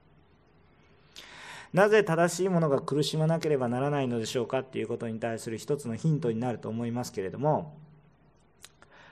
[1.74, 7.78] なぜ正しいものが苦しまなければならないのでしょうかっていうことに対する一つのヒントになると思いますけれども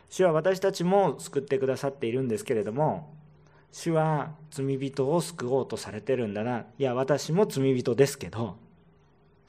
[0.09, 3.13] 主は私たちも救ってくださっているんですけれども
[3.71, 6.65] 主は罪人を救おうとされてるんだな。
[6.79, 8.55] いや私も罪人ですけど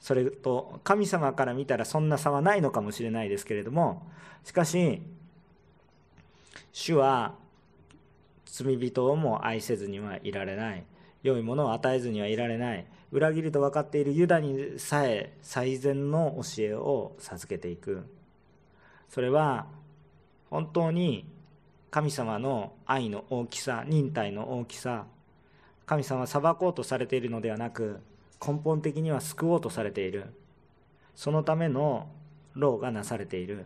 [0.01, 4.05] それと神様から見たらそんな差はないのかもしれないですけれども
[4.43, 5.01] しかし
[6.73, 7.35] 主は
[8.45, 10.83] 罪人をも愛せずにはいられない。
[11.23, 12.85] 良いものを与えずにはいられない。
[13.11, 18.05] 裏切りと分かっているユダにさえ最善の教えを授けていく。
[19.09, 19.67] それは
[20.49, 21.25] 本当に
[21.89, 25.05] 神様の愛の大きさ忍耐の大きさ
[25.85, 28.01] 神様は裁こうとされているのではなく
[28.45, 30.33] 根本的には救おうとされている。
[31.15, 32.09] そのための
[32.53, 33.65] 労がなされている。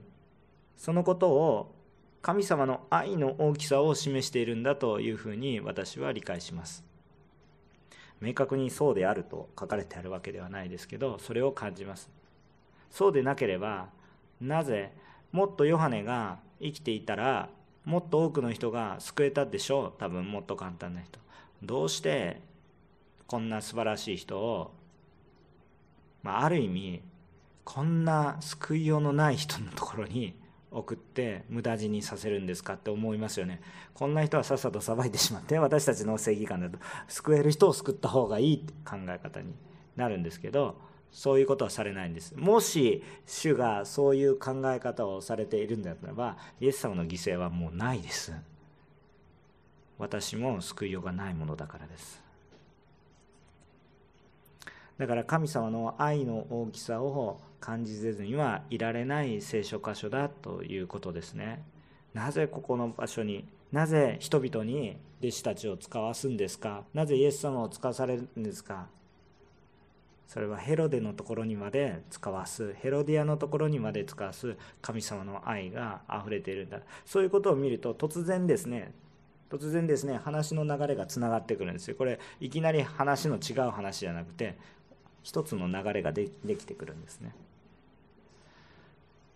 [0.77, 1.75] そのことを
[2.21, 6.90] 神様の愛の大きさを示しているんだというふうに私は理解します。
[8.21, 12.09] 明確にそうであると書かれてあるわけではないですけどそれを感じます。
[12.89, 13.89] そうでなければ
[14.39, 14.93] なぜ
[15.31, 17.49] もっとヨハネが生きていたら
[17.83, 19.99] もっと多くの人が救えたでしょう？
[19.99, 21.19] 多分もっと簡単な人。
[21.63, 22.41] どうして
[23.27, 24.73] こんな素晴らしい人を、
[26.21, 27.01] まあ、ある意味
[27.63, 30.35] こんな救いようのない人のところに
[30.71, 33.61] 送って無駄死にさせるんですかって思いますよね。
[33.93, 36.79] こんな人はさっさと裁いてしまって私たちの正義感だと
[37.09, 39.53] 救える人を救った方がいいって考え方に
[39.97, 40.79] なるんですけど
[41.11, 42.33] そういうことはされないんです。
[42.37, 48.33] もし主がそういう考え方をされているんだったらばイエス様の犠牲はもうないです。
[49.97, 52.23] 私も救いようがないものだからです。
[54.97, 61.63] だから神様の愛の大きさを感じせずにはいられない聖書箇所だということですね。
[62.13, 66.83] なぜここの場所になぜ人々に弟子たちを使わすんですか？
[66.93, 68.87] なぜイエス様を使わされるんですか？
[70.27, 72.73] それはヘロデのところにまで使わす。
[72.73, 74.57] ヘロディアのところにまで使わす。
[74.81, 76.79] 神様の愛が溢れているんだ。
[77.05, 78.93] そういうことを見ると突然ですね
[79.49, 81.95] 突然ですね話の流れがつながってくるんですよ。
[81.95, 84.57] これいきなり話の違う話じゃなくて
[85.23, 87.35] 一つの流れができてくるんですね。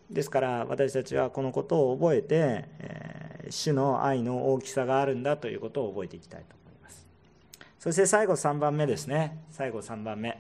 [0.10, 7.08] ですから私たちはこのことを覚えて、えー、主の愛の大きさがあるんだということを覚えていきたいと思います。
[7.80, 9.44] そして最後3番目ですね。
[9.50, 10.38] 最後3番目、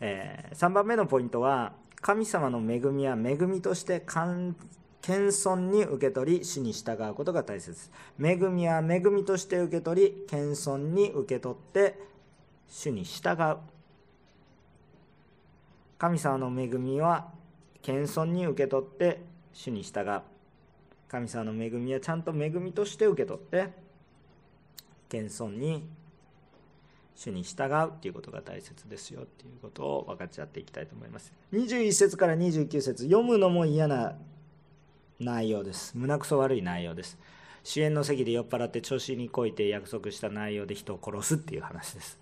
[0.00, 4.54] えー、3番目のポイントは神様の恵みは恵みとして謙
[5.02, 11.96] 遜に受け取り主に従うことが大切恵みは恵みとして受け取り謙遜に受け取って
[12.68, 13.58] 主に従う。
[15.96, 17.28] 神様の恵みは
[17.82, 19.20] 謙遜に受け取って
[19.52, 20.20] 主に従う。
[21.08, 23.68] 神様の恵みはちゃんと恵みとして受け取って
[25.10, 25.86] 謙遜に
[27.14, 31.32] 主に従うっていうことが大切ですよっていうことを分かち合っていきたいと思います。
[31.52, 34.14] 21節から29節読むのも嫌な
[35.20, 35.92] 内容です。
[35.96, 37.18] 胸くそ悪い内容です。
[37.62, 42.18] 支援の席で酔っ払って調子にこいて約束した内容で人を殺すっていう話です。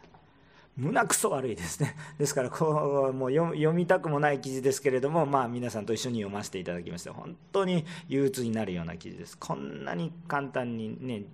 [0.76, 1.96] 胸くそ悪いですね。
[2.18, 9.37] ですからこうもう読みたくもない記事ですけれどもまあ皆さんと一緒に読ませていただきまして本当に憂鬱になるような記事です。
[9.38, 11.24] こんなに簡単にね、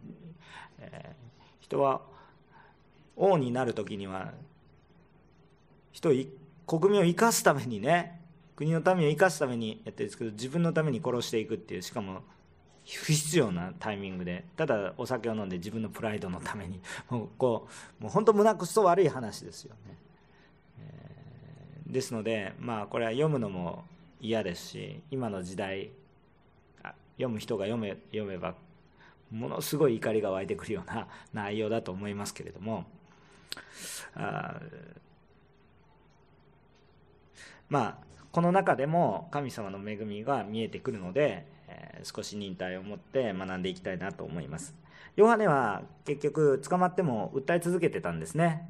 [0.79, 1.15] えー、
[1.61, 2.03] 人は
[3.17, 4.33] 王になる時には
[5.93, 6.11] 人
[6.67, 8.21] 国民を生かすためにね
[8.57, 12.23] 国の民を生かすためにやってるんですけど自分のために殺していくっていうしかも
[12.95, 17.69] 不必要なタイミングでただお酒を飲んで自分のプライドのためにもうこ
[18.01, 19.97] うもう本当胸くそ悪い話ですよね、
[20.81, 23.85] えー、ですのでまあこれは読むのも
[24.21, 25.91] 嫌ですし今の時代
[27.17, 28.55] 読む人が読め読めば
[29.31, 32.87] ものすごい怒りが湧いてくるような 内容だと思いますけれども
[34.15, 34.61] あ
[37.69, 44.75] まあこの中でも神様の恵みが見えてくるので、え少し忍耐を持って学んでいきたいなと思います。
[45.17, 48.69] ヨハネは結局捕まっても訴え続けてたんですね。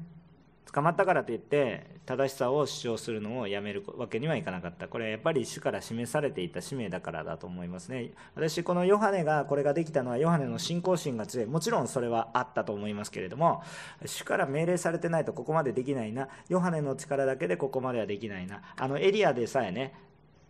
[0.71, 4.87] 捕まったからといって正しさを主張するのをやめるわけにはいかなかった。
[4.87, 8.11] これはやっぱり主から示されていた使命だからだと思いますね。
[8.35, 11.45] 私このヨハネがこれができたのはヨハネの信仰心が強い。
[11.47, 13.63] もちろんそれはあったと思いますけれども
[14.05, 16.27] 主から命令されてないとここまでできないな。
[16.49, 18.61] ヨハネの力だけでここまではできないな。
[18.77, 19.93] あのエリアでさえね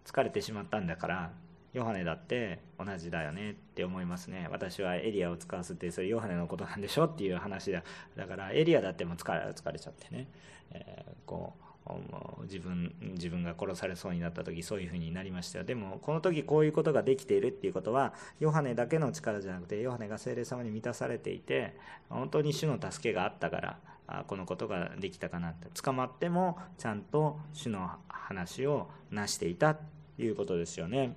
[0.05, 1.31] 疲れてしまったんだから
[1.73, 4.47] ヨハネだって同じだよねって思いますね。
[4.51, 7.83] 私はエリアを使わせてそれヨハネのことなんでしょっていう話だ。
[8.15, 10.27] だからエリアだっても疲れ疲れちゃってね、
[10.71, 15.65] えー、こう自分自分が殺されそうになった時そういうふうになりましたよ。
[15.65, 21.75] でもこの時こういうことができているっていうことはヨハネだけの力じゃなくてヨハネが精霊様に満たされていて
[22.09, 23.77] 本当に主の助けがあったから
[24.07, 25.67] あこのことができたかなって。
[25.81, 29.81] 捕まってもちゃんと主の話をなしていたと
[30.17, 31.15] いうことですよね。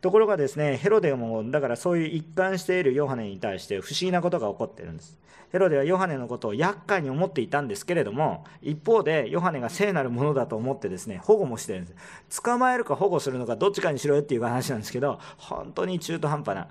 [0.00, 5.18] ところがですね、ヘロデも、だからそういう一貫しているヨハネに対して不思議なことが起こってるんです。
[5.50, 11.94] ヘロデはヨハネのことを厄介に思っていたんですけれども、一方でヨハネが聖なるものだと思ってですね、保護もしてるんで
[12.28, 12.42] す。
[12.42, 16.68] 捕まえるか保護するのかどっちかにしろよっていう話なんですけど、本当に中途半端な、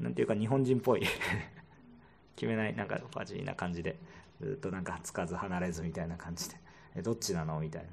[0.00, 1.02] なんていうか日本人っぽい
[2.34, 3.96] 決めない、なんかファジーな感じで、
[4.40, 6.48] ずっとなんかつかず離れずみたいな感じ
[6.94, 7.88] で、どっちなのみたいな。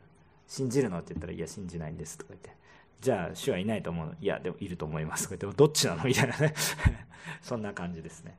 [0.47, 2.58] 信じるのって言ったら、いや、信じないんですとか言って。
[3.01, 4.17] じゃあ主はいないと思う。
[4.19, 5.35] いやでもいると思います。
[5.37, 6.03] でもどっちなの？
[6.05, 6.53] みたいなね。
[7.41, 8.37] そんな感じですね。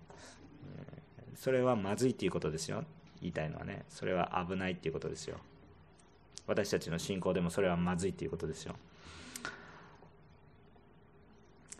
[1.34, 2.84] それはまずいっていうことですよ。
[3.20, 3.84] 言いたいのはね。
[3.88, 5.38] それは危ないっていうことですよ。
[6.46, 8.74] 私たちの信仰でもそれはまずいっていうことですよ。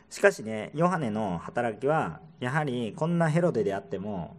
[0.08, 4.36] しかしねヨハネの働きはやはりこんなヘロデであっても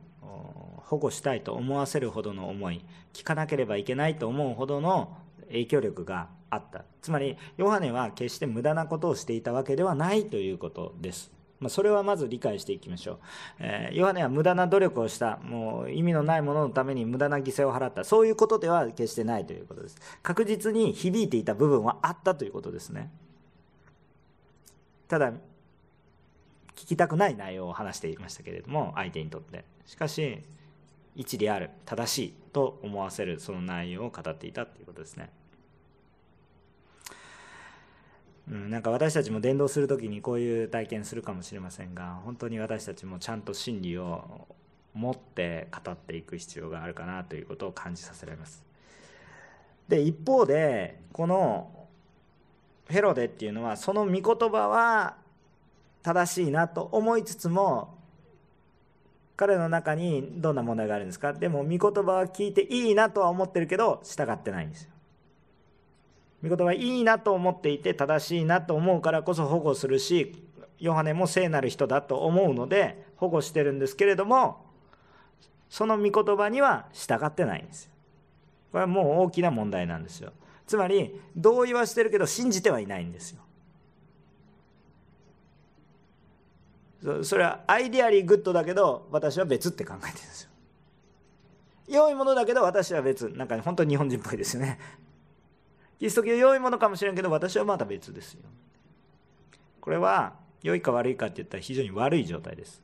[0.92, 6.86] 保護したいと思わせるほどの思い聞かなければいけないと思うほどの影響力があった。
[7.02, 11.32] つまりヨハネは決して無駄なことをしていたわけではないということです。
[11.60, 13.18] まあ、それはまず理解していきましょう、
[13.60, 15.38] えー、ヨハネは無駄な努力をした。
[15.44, 18.04] もう意味のないもののために無駄な犠牲を払った。
[18.04, 19.98] そういうことでは決してないということです。
[20.24, 23.12] 確実に響いていた部分はあったということですね。
[25.08, 25.32] ただ
[26.76, 29.64] 聞きたくない内容を話していましたけれども相手にとって。
[29.86, 30.40] しかし
[31.16, 31.70] 一理ある。
[31.86, 35.30] 正しいと思わせるその内容を語っていたということですね。
[38.50, 44.48] うん、なんか私たちも伝道する時にこういう体験するかもしれませんが本当に私たちもちゃんと真理を
[44.94, 48.64] 持って語っていく必要があるかなということを感じさせられます。
[49.88, 51.88] で一方でこの
[52.90, 55.16] ヘロデっていうのはその御言葉は
[56.04, 57.96] 正しいなと思いつつも
[59.38, 61.32] 彼の中にどんな問題があるんですか？
[61.32, 64.90] でも御言葉は聞いていいなとは思ってるけど従ってないんです。
[66.44, 70.44] 御言葉いいなと思っていて正しいなと思うからこそ保護するし
[70.80, 74.66] ヨハネも聖なる人だと思うので保護してるんですけれども
[75.70, 77.92] その御言葉には従ってないんですよ。
[78.72, 80.34] これはもう大きな問題なんですよ。
[80.66, 83.42] つまり同意はしてるけど信じてはいないんですよ。
[87.24, 90.50] それはアイデアリーグッドだけど私は別って考えてるんですよ。
[91.88, 93.30] 良いものだけど私は別。
[93.30, 94.80] なんか本当に日本人っぽいですよね。
[96.02, 98.42] キリスト教良いものかもしれんけど私はまた別ですよ。
[99.80, 100.34] これは
[100.64, 102.82] 良いか悪いかって言ったら非常に悪い状態です。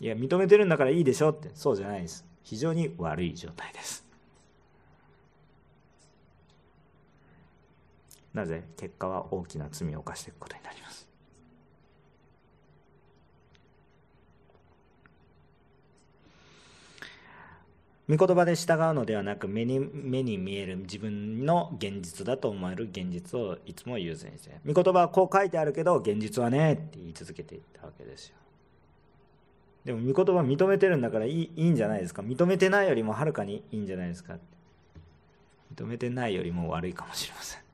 [0.00, 1.50] いや認めてるんだからいいでしょって。
[1.54, 2.24] そうじゃないです。
[2.44, 4.06] 非常に悪い状態です。
[8.32, 8.62] なぜ？
[8.76, 10.87] 結果は大きな罪を犯していくことになります。
[18.08, 24.58] 御言葉で従うのではなく目に目に見える自分の現実だと思える現実をいつも優先して。
[24.66, 28.36] 御言葉はこう書いてあるけど現実はねって言い続けていったわけですよ。
[29.84, 32.22] でも御言葉認めてるんだからいいいいんじゃないですか。
[32.22, 34.38] 認めてないよりもはるかにいいんじゃないですか。
[35.74, 37.68] 認めてないよりも悪いかもしれません。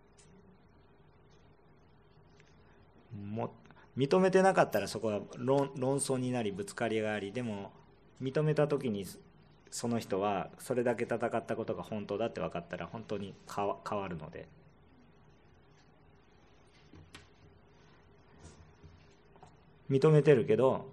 [3.34, 3.52] も
[3.96, 7.70] 認めてなかったらそこは論論争になりぶつかりがありでも
[8.20, 9.06] 認めた時に
[9.74, 14.46] その人はそれだけ戦ったことが本当だって分かったら本当に変わるので
[19.90, 20.86] 認めてるけど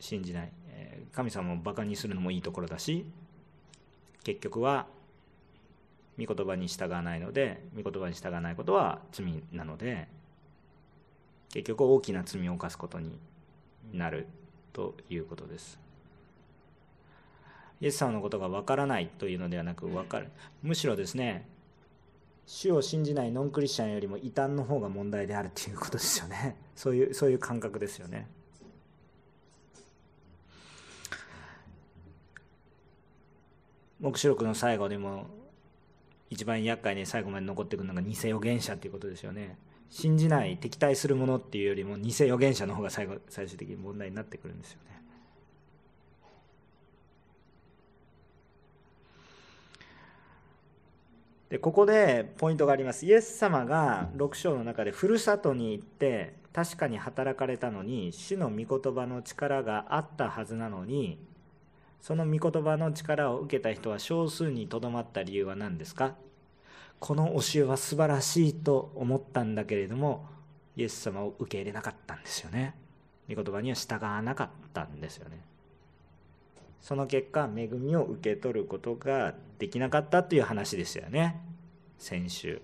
[0.00, 0.52] 信じない
[1.12, 3.06] 神様をバカにするのもいいところだし
[4.24, 4.86] 結局は
[6.18, 10.08] 御言葉に従わないので御言葉に従わないことは罪なので
[11.52, 13.16] 結局大きな罪を犯すことに
[13.92, 14.26] なる
[14.72, 15.83] ということです。
[17.80, 20.28] イエス様のことがわからないというのではなく分かる。
[20.62, 21.48] むしろですね
[22.46, 26.56] 主を信じないノンクリスチャンよりも異端の方が問題であるということですよね。
[26.76, 28.28] そういうそういう感覚ですよね。
[34.00, 35.26] 黙示録の最後でも
[36.28, 39.56] 一番厄介に最後まで残ってくるのが偽預言者っていうことですよね。
[39.88, 44.93] 信じない敵対するものっていうよりも偽預言者の方が最後最終的に問題になってくるんですよね。
[51.50, 53.06] でここでポイントがあります。
[53.06, 61.18] イエス様が6章の中でふるさとに行って確かに働かれたのに主の御言葉の力があったはずなのに
[62.00, 66.14] その御言葉の力を受けた人は少数にとどまった理由は何ですか？
[66.98, 70.26] この教えは素晴らしいと思ったんだけれども
[70.76, 72.74] イエス様を受け入れなかったんですよね。
[73.28, 75.40] 御言葉には従わなかったんですよね。
[76.84, 81.40] その結果恵みを受け取ることができなかったという話でしたよね。
[81.98, 82.60] 先週。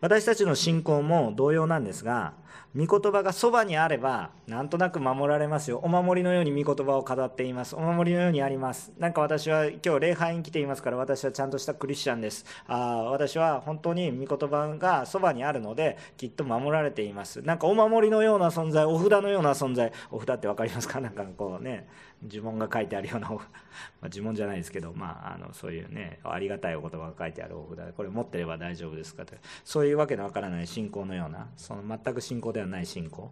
[0.00, 2.34] 私たちの信仰も同様なんですが
[2.76, 5.80] 御言葉がそばにあればなんとなく守られますよ。
[5.82, 7.74] お守りのように御言葉を語っています。
[7.76, 8.92] お守りのようにあります。
[8.98, 12.44] なんか私は今日礼拝に来ていますから私はちゃんとしたクリスチャンです。
[12.66, 17.42] あ私は本当に御言葉がそばにあるのできっと守られています。
[17.42, 19.92] なんかお守りのような存在お札のような存在。
[20.10, 21.00] お札って分かりますか？
[21.00, 21.88] なんかこうね
[22.26, 29.24] 呪文が書いてあるような、 まあ、呪文じゃないですけど、まあ、あのそういうねありがたいお言葉が書いてあるお札これ持ってれば大丈夫ですか？
[29.24, 29.34] と。
[29.64, 33.30] そういうわけのわからない信仰のようなその全く信仰ではない信仰。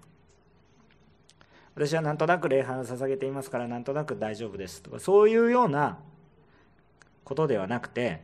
[1.74, 5.98] 私はなんとなく礼拝を捧げていますからなんとなく大丈夫ですとかそういうような
[7.22, 8.22] ことではなくて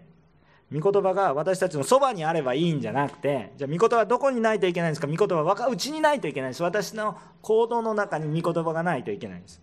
[0.72, 5.06] 御言葉が私たちのそばにあればいいんじゃなくてじゃあ御言葉はどこにないといけないんですか？
[5.06, 6.62] 御言葉はうちにないといけないんです。
[6.62, 9.60] 私の行動の中に御言葉がないといけないんです。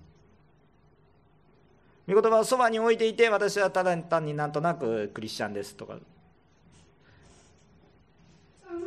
[2.08, 5.98] 御言葉をそばに置いていて私はただ単になんとなくクリスチャンですとか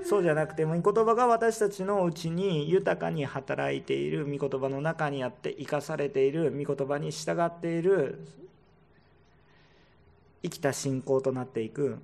[0.05, 8.27] そうじゃなくて御言葉が私たちのうちに豊かに働いている御言葉の中にあって生かされている御言葉に従っている
[10.43, 11.99] 生きた信仰となっていく。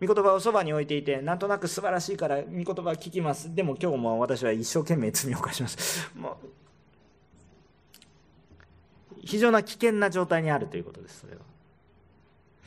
[0.00, 3.54] 御言葉をそばに置いていてなんとなく素晴らしいから御言葉を聞きます。
[3.54, 6.10] でも今日も私は一生懸命罪を犯します。
[6.16, 6.48] もう
[9.24, 11.51] 非常な危険な状態にあるということですそれは。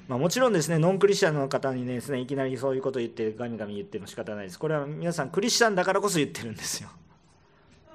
[0.08, 4.60] まあ、もちろんですね、ノンクリスチャンの方にですね、いきなりそういうことを言って、ガミガミ言っても仕方ないです。
[4.60, 6.90] これは皆さん、クリスチャンだからこそ言ってるんですよ。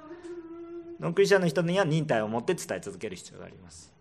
[0.99, 3.91] ノンクリスチャンの人には忍耐を持って伝え続ける必要があります。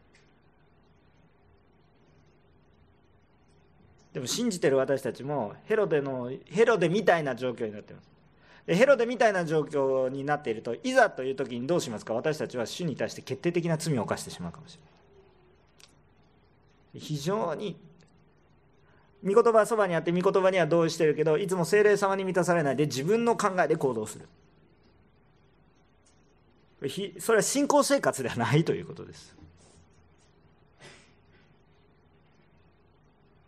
[4.13, 8.11] でも信じてる私たちもヘロデのヘロデみたいな状況になっています。
[8.67, 12.13] でヘロデみたいな状況になっているといざという時にどうしますか？
[12.13, 14.81] 私たちは主に対して決定的な罪を犯してしまうかもしれ
[16.95, 17.01] ない。
[17.01, 17.79] 非常に
[19.25, 22.77] 御言葉はそばにあって御言葉には同意してるけどいつも精霊様に満たされない。
[22.77, 24.27] で自分の考えで行動する。
[27.21, 29.37] それは信仰生活ではないということです。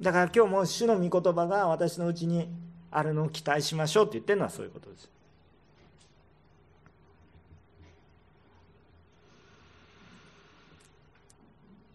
[0.01, 2.49] だから今日も主の御言葉が私のうちに
[2.91, 5.12] あるのを期待しましょうって言ってるのはそういうことです。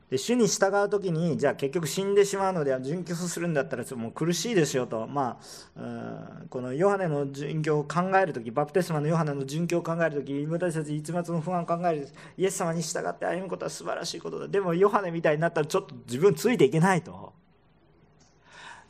[0.09, 5.37] で主に従う時にじゃあ結局死んでしまうので殉教するんだったらもう苦しいですよと、ま
[5.75, 14.47] あ、このヨハネの殉教を考える時バプテスマのヨハネの殉教を考える時私たち一末の不安を考えるイエス様に従って歩むことは素晴らしいことだ。
[14.47, 17.33] でもヨハネみたいになったらちょっと自分ついていけないと。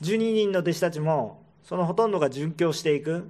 [0.03, 3.27] 12人の弟子たちもそのほとんどが殉教していく。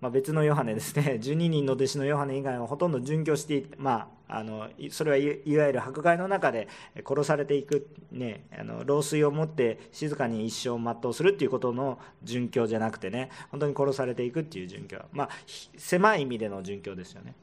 [0.00, 1.18] まあ、別のヨハネですね。
[1.22, 6.68] 12人の弟子のヨハネ以外はほとんど殉教していまあ、あのそれはいわゆる迫害の中で
[7.06, 14.98] 殺されていく、ね、あの老衰を持って静かに一生を全うするっていうことの殉教じゃなくてね本当に殺されていくっていう殉教。
[15.12, 15.28] まあ
[15.76, 17.34] 狭い意味での殉教ですよね。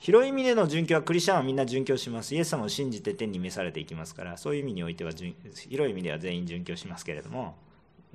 [0.00, 2.34] 広い意味での殉教はクリスチャンはみんな殉教します。
[2.34, 7.54] イエス様を信じて天に召されていきますからそういう意味においては広い意味では全員殉教しますけれども。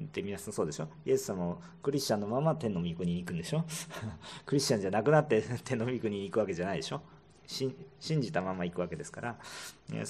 [0.03, 0.87] って皆さんそうでしょ？
[1.05, 3.63] イエス様もクリスチャンのまま天の御国に行くんでしょ？
[4.45, 7.01] クリスチャンじゃなくなって 天の御国に行くわけじゃないでしょ？
[7.47, 7.75] 信
[8.21, 9.37] じたまま行くわけですから。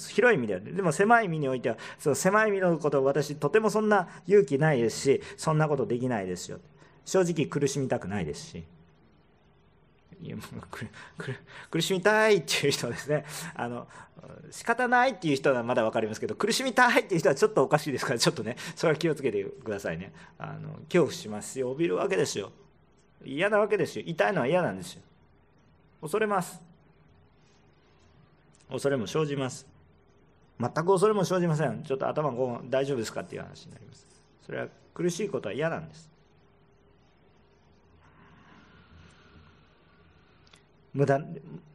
[0.08, 6.60] 広い意味ではでも狭い意味においてはその狭い意味のことを私とてもそんな勇気ないですしそんなことできないですよ。
[7.04, 8.64] 正直苦しみたくないですし。
[11.70, 13.86] 苦しみたいっていう人はですねあの
[14.50, 20.12] 仕方ないっていう人はまだ分かりますけど苦しみたいっていう人はちょっとおかしいですからちょっとねそれは気をつけてくださいね。
[20.38, 21.74] あの恐怖しますよ。
[21.74, 22.52] 怯びるわけですよ。
[23.24, 24.04] 嫌なわけですよ。
[24.06, 25.02] 痛いのは嫌なんですよ。
[26.00, 26.60] 恐れます。
[28.70, 29.66] 恐れも生じます。
[30.58, 31.82] 全く恐れも生じません。
[31.82, 34.06] ちょっと頭こう大丈夫ですかっていう話になります。
[34.44, 36.15] それは苦しいことは嫌なんです。
[40.96, 41.20] 無駄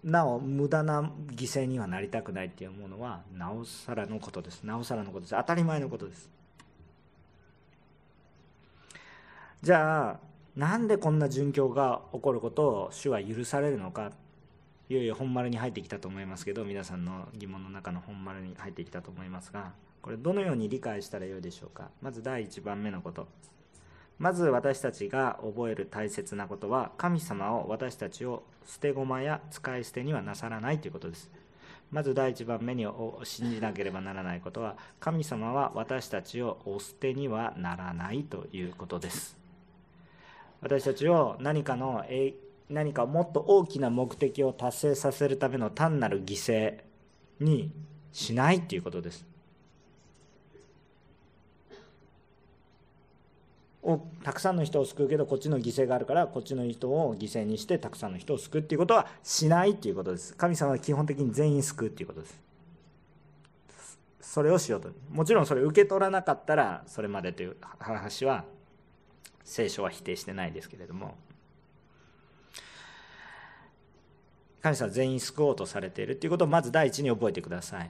[0.04, 1.04] なお無駄な
[1.36, 4.64] 犠牲にはなりたくないっていうものはなおさらのことです。
[4.64, 5.36] なおさらのことです。
[5.38, 6.28] 当たり前のことです。
[9.62, 10.20] じゃあ
[10.56, 14.12] なんでこんな殉教が起こることを主は許されるのか？
[14.90, 21.92] いよいよ本丸に入ってきたと思いますけど皆さんの疑問の中の本丸に入ってきたと思いますがこれどのように理解したらよいでしょうか？
[22.02, 23.28] まず第1番目のこと。
[24.22, 31.32] まず私たちが覚える大切なことは神様を私たちを捨て駒や使い捨てにはなさらないということです。
[31.90, 32.86] まず第一番目に
[33.24, 39.36] 信じなければならないことは神様は私たちをお捨てにはならないということです。
[40.62, 42.06] 私たちを何かの
[42.70, 46.76] 何かもっと大きな目的を達成させるための単なる犠牲
[47.44, 47.72] に
[48.14, 49.31] しないということです。
[53.84, 60.36] をたくさんの人を救うけどこっちの犠牲があるからこっちの人を犠牲にしてたくさんの人を救うっていうことはしないっていうことです。
[60.36, 62.40] 神様は基本的に全員救うっていうことです。
[64.22, 64.90] それをしようと。
[65.10, 68.46] もちろんそれ受け取らなかったらそれまでという話は
[69.44, 71.16] 聖書は否定してないですけれども。
[74.62, 77.90] 神様は全員救おうとされているっていうことをまず第一に覚えてください。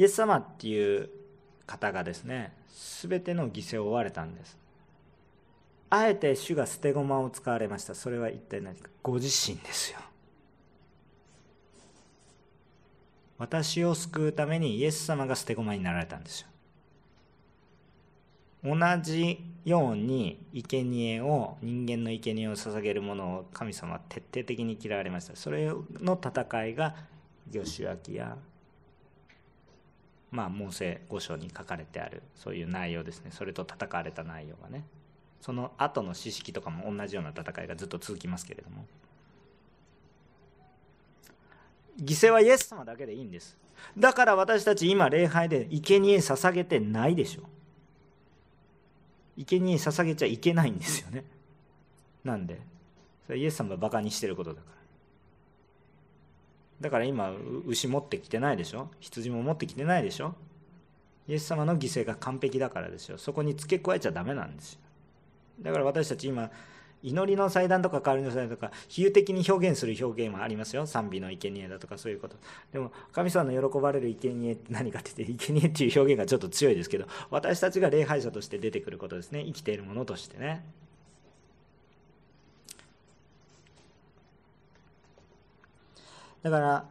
[0.00, 1.10] イエス様っていう
[1.66, 2.54] 方がですね
[3.02, 4.56] 全ての犠牲を負われたんです。
[5.90, 7.94] あえて主が捨て駒を使われました。
[7.94, 8.88] それは一体何か。
[9.02, 9.98] ご自身ですよ。
[13.36, 16.48] 私を救うためにイエス様が捨て駒になられたんですよ。
[18.64, 25.36] 同じように生贄を人間の生贄を捧げるものを神様は徹底的に嫌われました。
[25.36, 25.70] それ
[26.00, 26.96] の戦いが
[27.50, 28.38] 魚種焼きや
[30.30, 33.30] まあ、モーセ五章に書かれてあるそういう内容ですね。
[33.32, 34.84] それと戦われた内容がね。
[35.40, 38.86] その後の知識とかも同じような戦いがずっと続きますけれども。
[42.00, 43.56] 犠牲はイエス様だけでいいんです。
[43.98, 47.42] だから私たち今礼拝で生贄捧げてないでしょ。
[49.36, 51.24] 生贄捧げちゃいけないんですよね。
[52.22, 52.60] なんで。
[53.26, 54.79] それイエス様がバカにしてることだから。
[56.80, 57.32] だから今
[57.66, 58.88] 牛持ってきてないでしょ？
[59.00, 60.34] 羊も持ってきてないでしょ？
[61.28, 63.18] イエス様の犠牲が完璧だからですよ。
[63.18, 64.78] そこに付け加えちゃダメなんですよ。
[65.62, 66.50] だから私たち今
[67.02, 70.86] 祈りの祭壇とか代わりの祭壇とか比喩的に表現する表現もありますよ。
[70.86, 72.36] 賛美の生贄だとかそういうこと。
[72.72, 79.44] でも神様の喜ばれる生贄って何かって言って生贄っていう表現がちょっと強いですけど私たちが礼拝者として出てくることですね。
[79.44, 80.64] 生きているものとしてね。
[86.42, 86.84] だから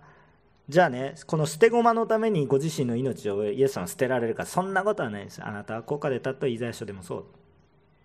[0.68, 4.46] じゃあねこの捨て駒のためにご自身の命をイエス様捨てられるか。
[4.46, 5.44] そんなことはないです。
[5.44, 7.26] あなたは高価で立ったイザヤ書でもそ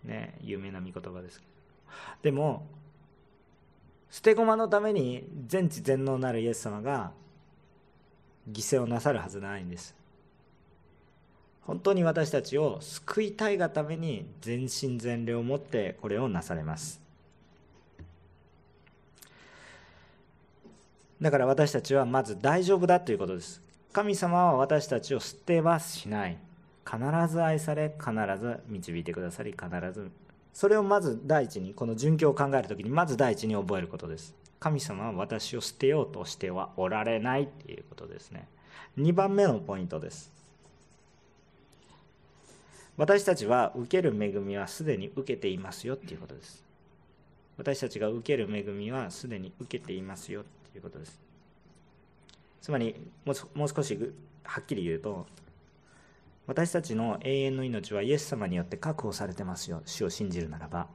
[0.05, 0.09] う。
[0.09, 1.43] ね有名な御言葉です。
[2.23, 2.67] でも
[4.11, 7.13] 捨て駒のために全知全能なるイエス様が
[8.51, 9.95] 犠牲をなさるはずないんです。
[11.67, 17.04] 本当に私たちを救いたいがために全身全霊を持ってこれをなされます。
[21.25, 23.63] だから私たちはまず大丈夫だということです。
[23.95, 26.37] 神様は私たちを捨てはしない。
[26.85, 26.99] 必
[27.33, 30.11] ず愛され必ず導いてくださり必ず。
[30.53, 34.35] それをまず第一にこの殉教を考える時にまず第一に覚えることです。
[34.61, 38.47] 神様は私を捨てようとしてはおられないっていうことですね。
[38.99, 40.31] 2番目のポイントです。
[42.99, 46.63] 私たちは受ける恵みはすでに受けていますよっていうことです。
[47.57, 50.45] 私たちが受ける恵みはすでに受けていますよ。
[50.79, 51.21] いうことです。
[52.61, 52.95] つまり
[53.25, 53.99] もう少し
[54.43, 55.27] はっきり言うと
[56.47, 59.83] 私たちの永遠の命はイエス様によって確保されてますよ。
[59.87, 60.89] 主を信じるならば。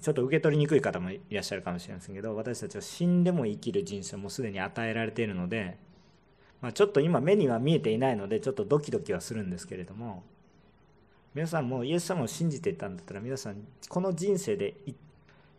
[0.00, 5.76] ちょっと受け取りにくい方もいらっしゃるかもしれませんけど私たちは死んでも生きる人生もすでに与えられているので、
[6.60, 10.24] まあ、ちょっと今目には見えていないのでちょっとドキドキはするんですけれども
[11.38, 13.58] 皆さんもイエス様を信じていたんだったら皆さん
[13.88, 14.74] この人生で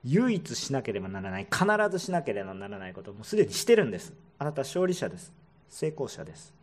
[0.04, 4.12] 唯一しなければならない必ずしなければならないことをもうすでにしてるんです。
[4.40, 5.32] あなた勝利者です。
[5.70, 6.54] 成功者です。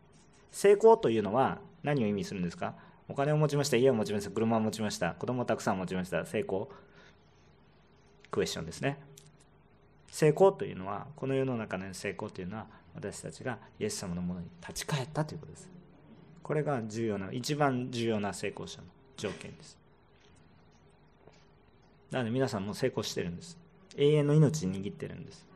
[0.53, 2.75] 成功というのは何を意味するんですか？
[3.09, 6.69] お金を持ちました家を持ちました車を持ちました子供をたくさん持ちました成功。
[8.31, 8.99] クエスチョンですね。
[10.09, 15.71] 成功というのはこの世の中の成功というのは私たちがイエス様のものに立ち返ったということです。
[16.43, 19.77] これが重要な一番重要な成功者の条件です。
[22.11, 23.59] なので皆さんも成功してるんです。
[23.97, 25.47] 永遠の命握ってるんです。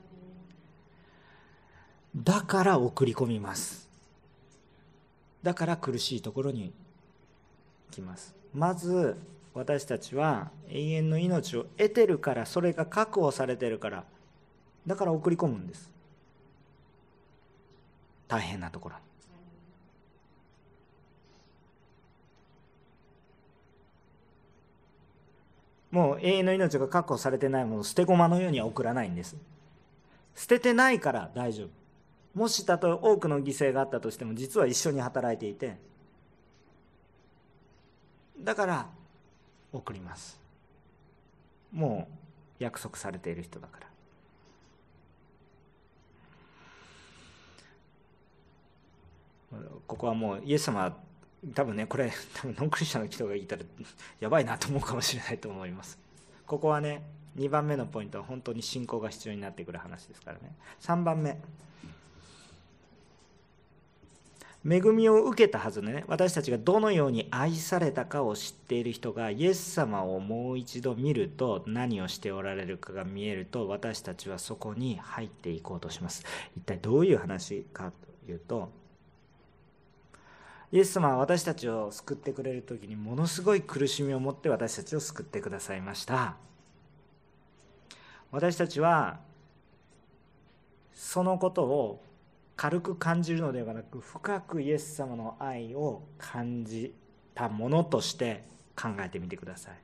[2.17, 3.89] だから送り込みます。
[5.43, 6.73] だから苦しいところに
[7.91, 8.35] 来ます。
[8.53, 9.17] まず
[9.55, 14.05] 私たちは永遠の命を得てるからそれが確保されてるから
[14.87, 15.91] だから送り込むんです。
[18.29, 18.97] 大変なところ。
[18.97, 19.10] に
[25.91, 29.37] もう永遠の命が確保されてないものを捨て駒のようには送らないんです。
[30.37, 31.69] 捨ててないから大丈夫。
[32.35, 35.77] もしたと多くの犠牲があったとしても実は一緒に働いていて。
[38.39, 38.87] だから
[39.73, 40.41] 送ります。
[41.73, 42.09] も
[42.59, 43.87] う約束されている人だから。
[49.89, 50.97] ここはもうイエス様
[51.55, 53.63] 多分ねこれ多分ノンクリスチャンの人がいたら
[54.21, 55.99] やばいなと思うかもしれないと思います。
[56.47, 57.03] ここはね
[57.39, 60.55] 2番目のポイントは本当に信仰が必要になってくる話ですからね。
[60.81, 61.39] 3番目。
[64.63, 76.25] 恵みを受けたはずのね私たちがどのように愛されたかを知っている人がイエス様をもう一度見ると何をしておられるかが見えると私たちはそこに入っていこうとします。
[76.55, 77.91] 一体どういう話か
[78.27, 78.71] というと
[80.73, 86.37] イエス様は私たちを救ってくれる時にものすごい苦しみを持って私たちを救ってくださいました。
[88.31, 89.19] 私たちは
[90.95, 92.05] そのことを
[92.55, 96.95] 軽く感じるのではなく深くイエス様の愛を感じ
[97.35, 98.45] たものとして
[98.77, 99.75] 考えてみてください。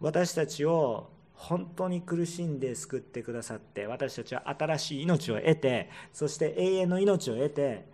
[0.00, 7.86] 私たちを本当に苦しんで救ってくださって私たちは新しい命を得てそして永遠の命を得て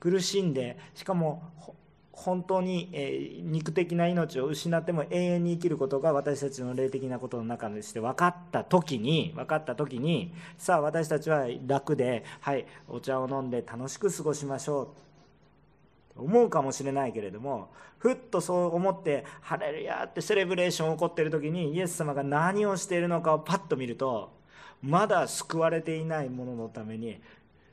[0.00, 1.42] 苦しんでしかも
[2.16, 14.94] 本当に、え肉的な命を失っても永遠に生きることが私たちの霊的なことの中でして分かった時に分かった時にさあ私たちは楽ではいお茶を飲んで楽しく過ごしましょ
[16.16, 17.68] う思うかもしれないけれども
[17.98, 24.32] ふっとそう思って「ハレルヤ!」ってセレブレーション起こってる時にイエス様が何をしているのかをパッと見ると
[24.82, 27.20] まだ救われていない者のために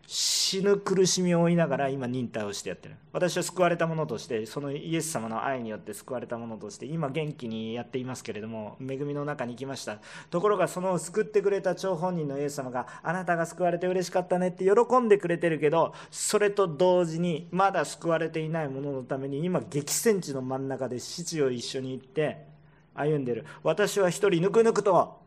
[0.05, 2.95] 死死ぬ苦しみを負いながら今忍耐をしてやってる。
[3.11, 9.97] 私は救われたものとしてそのイエス様の愛によって救われたものとして今元気にやっていますけれども恵みの中に行きました。
[10.29, 22.45] ところがその救ってくれた張本人のイエス様があなたが救われて嬉しかったねって喜んでくれてるけどそれと同時にまだ救われていない者ののために今激戦地の真ん中で父を一緒に行って
[22.93, 23.45] 歩んでる。
[23.63, 25.22] 私は一人ぬくぬくと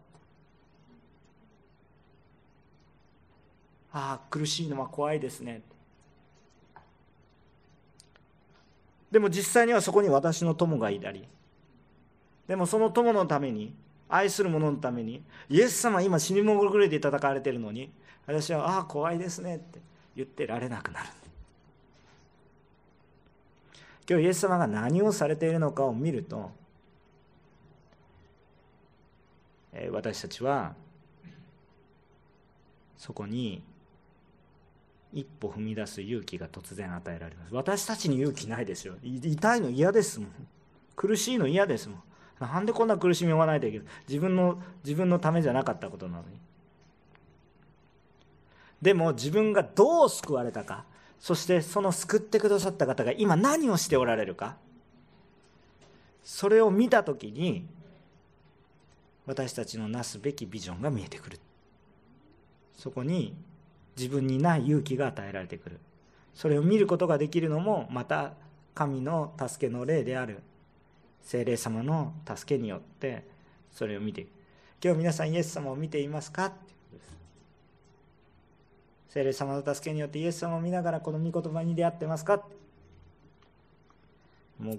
[3.99, 5.62] ああ苦しいのは怖いですね。
[9.11, 11.26] でも実際にはそこに私の友がいたり。
[12.47, 13.74] でもその友のために
[14.07, 17.90] 愛する者のためにイエス様今死にもぐれて戦われてるのに
[18.26, 19.80] 私は「ああ怖いですね」って
[20.14, 21.09] 言ってられなくなる。
[24.09, 26.51] 今日イエス様が何をされているのかを見ると
[29.90, 30.74] 私たちは
[32.99, 33.64] そこに
[35.16, 37.54] 一歩踏み出す勇気が突然与えられます。
[37.54, 38.96] 私たちに勇気ないですよ。
[39.02, 40.28] 痛いの嫌ですもん。
[40.94, 42.02] 苦しいの嫌ですもん。
[42.38, 43.86] なんでこんな苦しみを負わないといけない？
[44.06, 46.38] 自分の自分のためじゃなかったことなのに。
[48.82, 50.84] でも自分がどう救われたか
[51.18, 54.56] そしてその救ってくださった方が今何をしておられるか
[56.22, 57.66] それを見た時に
[59.24, 61.40] 私たちのなすべきビジョンが見えてくる。
[62.74, 63.34] そこに
[63.97, 65.80] 自分にない勇気が与えられてくる。
[66.34, 68.34] それを見ることができるのもまた
[68.74, 70.42] 神の助けの霊である。
[71.22, 73.24] 精霊様の助けによって
[73.72, 74.28] それを見ていく
[74.84, 76.47] 今日皆さんイエス様を見ていますか？
[76.47, 77.18] ってことです。
[79.09, 82.44] 精霊様の助けによってイエス様を見ながらこの御言葉に出会ってますか？
[84.61, 84.78] もう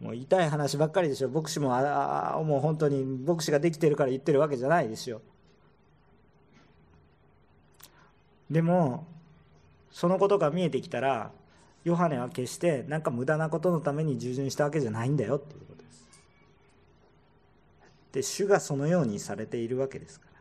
[0.00, 1.28] もう痛い話ばっかりでしょ。
[1.28, 5.20] 牧師もあもう本当に牧師ができてるから言ってるわけじゃないですよ。
[8.50, 9.06] でも
[9.90, 11.30] そのことが見えてきたら
[11.84, 16.08] ヨハネは決して何か無駄なことのために従順したわけじゃないんだよっていうことです。
[18.12, 20.38] で主がそのようにされているわけですから。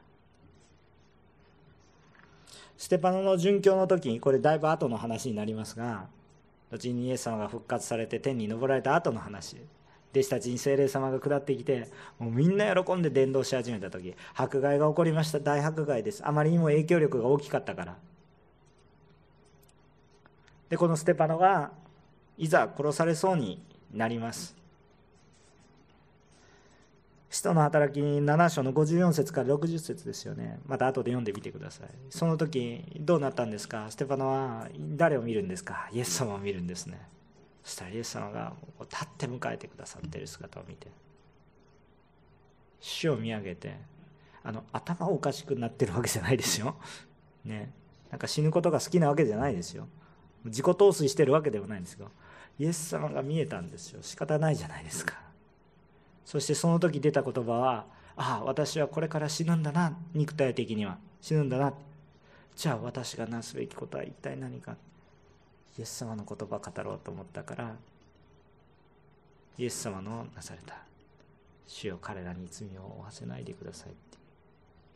[2.78, 6.06] ステパノの殉教の時にこれだいぶ後の話になりますが
[6.72, 9.58] 後にイエス様が復活されて天に昇られた後の話。
[10.18, 11.88] 弟子たちに精霊様が下ってきて
[12.18, 15.40] もうみんな喜んで伝道し始めた時迫害が起こりました。
[15.40, 16.26] 大迫害です。
[16.26, 17.98] あまりにも影響力が大きかったから。
[20.70, 21.72] でこのステパノが
[22.38, 23.62] いざ殺されそうに
[23.94, 24.56] なります。
[27.30, 30.60] 使徒の働き7章の54節から60節ですよね。
[30.66, 31.88] また後で読んでみてください。
[32.10, 33.86] その時どうなったんですか？
[33.90, 35.90] ステパノは誰を見るんですか？
[35.92, 37.00] イエス様を見るんですね。
[37.68, 40.88] そしたらイエス様が立って迎えてくださっている姿を見て
[42.80, 43.76] 死を見上げて
[44.42, 46.78] あの頭おかしくなってるわけじゃないですよ。
[47.44, 47.74] ね。
[48.10, 49.90] なんか死ぬことが好きなわけじゃないですよ。
[50.46, 52.10] 自己陶酔してるわけではないんですが
[52.58, 54.02] イエス様が見えたんですよ。
[54.02, 55.22] 仕方ないじゃないですか。
[56.24, 61.74] そしてその時出た言葉はああ私はこれから死ぬんだな肉体的には死ぬんだな
[62.56, 64.78] じゃあ私がなすべきことは一体何か
[65.78, 67.76] イエス様の言葉を語ろうと思ったから
[69.58, 70.76] イエス様のなされた
[71.68, 74.18] 主よ彼らに罪を負わせないでくださいって。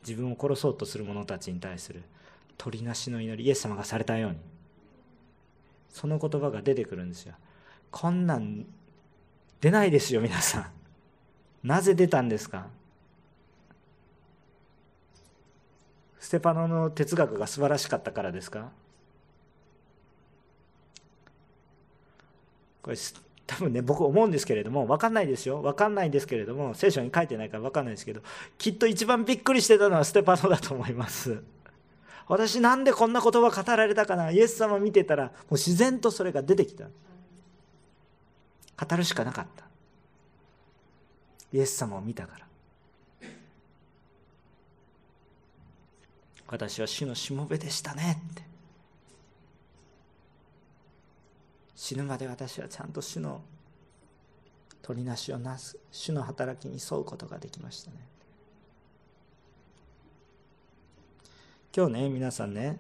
[0.08, 2.02] 自分を殺そうとする者たちに対する
[2.58, 4.38] 取りなしの祈りイエス様がされたように。
[5.90, 7.34] その言葉が出てくるんですよ。
[7.92, 8.66] こんなん
[9.60, 10.72] 出ないですよ皆さん。
[11.68, 12.68] なぜ出たんですか？
[16.20, 18.70] ステパノの哲学が素晴らしかったからですか？
[22.82, 22.98] これ
[23.48, 25.62] 多分ね僕思うんですけれども分かんないですよ。
[25.62, 28.22] 分かんないんですけれども聖書に書いてないから分かんないですけど
[28.58, 31.44] きっと一番びっくりしてたのはステパノだと思います。
[32.28, 34.32] 私なんでこんな言葉語られたかな。
[34.32, 36.86] イエス様見てたらもう自然とそれが出てきた。
[38.86, 39.66] 語るしかなかった。
[41.54, 42.48] イエス様を見たから。
[46.48, 48.51] 私は主のしもべでしたねって。
[51.82, 53.42] 死ぬまで私はちゃんと主の
[54.84, 57.98] 取りなしをなす主の働きに沿うことができましたね。
[61.76, 62.78] 今日ね皆さんね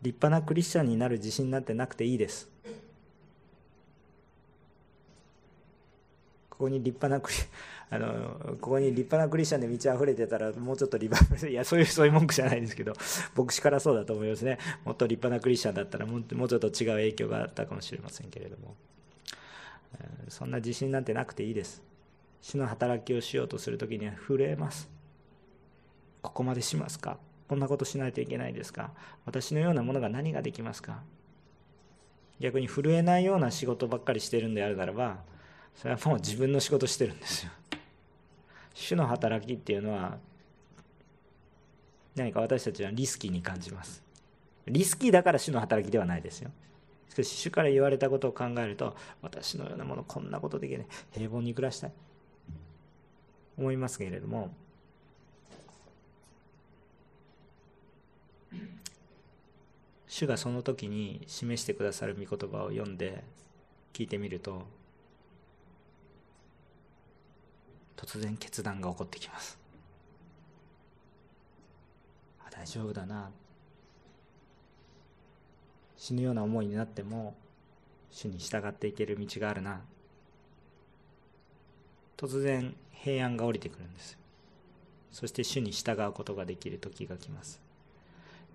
[0.00, 2.48] 立派なクリスチャンになる自信なんてなくていいです。
[6.48, 7.36] ここに立派なクリ
[7.88, 11.16] あのここに立派なクリスチャンで満ち溢れてたらもうちょっとリバ
[11.48, 12.94] いやそういうそういう文句じゃないですけど
[13.36, 14.58] 牧師からそうだと思いますね。
[14.84, 18.74] もっと立派なクリスチャンだったらもうもうちょっと違う影響があったかもしれませんけれども。
[20.28, 21.82] そんな自信なんてなくていいです。
[22.42, 24.90] 主の働きをしようとする時には震えます。
[26.22, 27.18] ここまでしますか？
[27.48, 28.90] こんなことしないといけないですか？
[29.24, 31.02] 私のようなものが何ができますか？
[32.40, 35.20] 逆に震えないような仕事ばっかりしてるんであるならば
[35.76, 37.52] それはもう自分の仕事してるんですよ。
[38.76, 40.18] 主の働きっていうのは
[42.14, 44.02] 何か私たちはリスキーに感じます。
[44.66, 46.50] リスキーだから主の働きではないですよ。
[47.08, 50.86] しかし主から言われたことを考えると私のようなものこんなことできない。
[51.12, 51.92] 平凡に暮らしたい。
[53.56, 54.54] 思いますけれども
[60.06, 63.24] 主がその時に示してくださる御言葉を読んで
[63.94, 64.66] 聞いてみると
[67.96, 69.58] 突然決断が起こってきます。
[72.46, 73.30] あ大丈夫だな。
[75.96, 77.34] 死ぬような思いになっても
[78.10, 79.80] 主に従っていける道があるな。
[82.16, 84.18] 突然平安が降りてくるんです。
[85.10, 87.65] そして主に従うことができる時が来ます。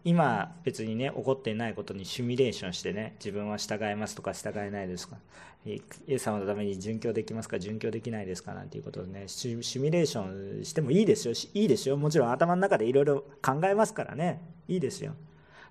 [0.03, 5.17] 今別にね起こっていないことにシミュレーションしてね自分は従えますとか従えないですか。
[5.63, 11.33] イエス様のために殉教できますか殉教できないですかなんていうことをねシミュレーションしてもいいですよ。
[11.53, 11.97] いいですよ。
[11.97, 14.41] もちろん頭の中でいろいろ考えますからね。
[14.67, 15.13] いいですよ。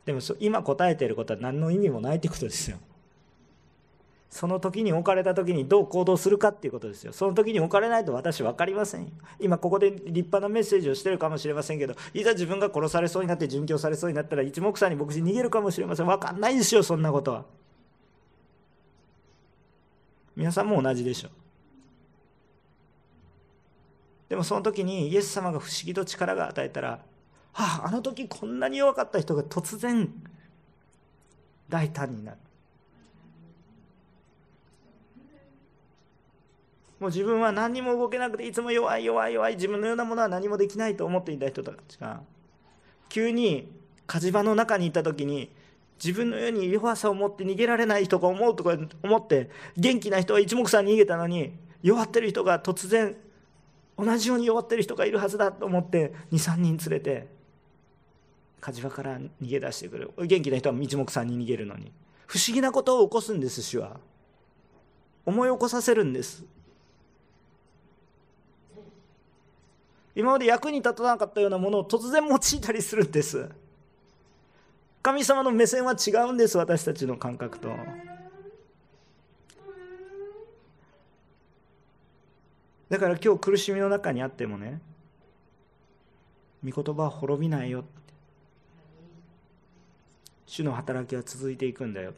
[0.04, 2.78] でも今答えていることは何の意味もないってことですよ。
[4.30, 7.12] その時に置かれた時にどう行動するかっていうことですよ。
[7.12, 9.10] その時に置かれないと私分かりませんよ。
[9.40, 16.06] 今ここで立派なメッセージをしてるかもしれませんけど、いざ自分が殺されそうになって殉教されそうになったら一目散に牧師逃げるかもしれません。
[16.06, 17.44] 分かんないですよ、そんなことは。
[20.36, 21.30] 皆さんも同じでしょう。
[24.28, 27.00] でもその時にイエス様が不思議と力が与えたら、
[27.52, 30.08] はあ、あの時こんなに弱かった人が突然
[31.68, 32.38] 大胆になる。
[37.00, 42.20] もう自分は何にも動けなくていつも弱い弱い弱い自分のようなものは何もできないと思っていた人たちが
[43.08, 43.72] 急に
[44.06, 45.50] 火事場の中にいた時に
[46.02, 53.16] 自分のように弱さを持って逃げられない人が思うとか思って元気な人は一目散に逃げたのに弱ってる人が突然
[53.98, 57.40] 同じように弱ってる人がいるはずだと思って23人連れて
[58.60, 60.10] 火事場から逃げ出してくる。
[60.18, 61.92] 元気な人は一目散に逃げるのに。
[62.26, 63.98] 不思議なことを起こすんです主は。
[65.26, 66.44] 思い起こさせるんです。
[70.14, 73.48] 今まで役に立たなかったようなものを突然用いたりするんです。
[75.02, 77.70] 神様の目線は違うんです私たちの感覚と。
[82.90, 84.80] だから今日苦しみの中にあってもね
[86.68, 87.84] 御言葉は滅びないよ
[90.44, 92.12] 主の働きは続いていくんだよ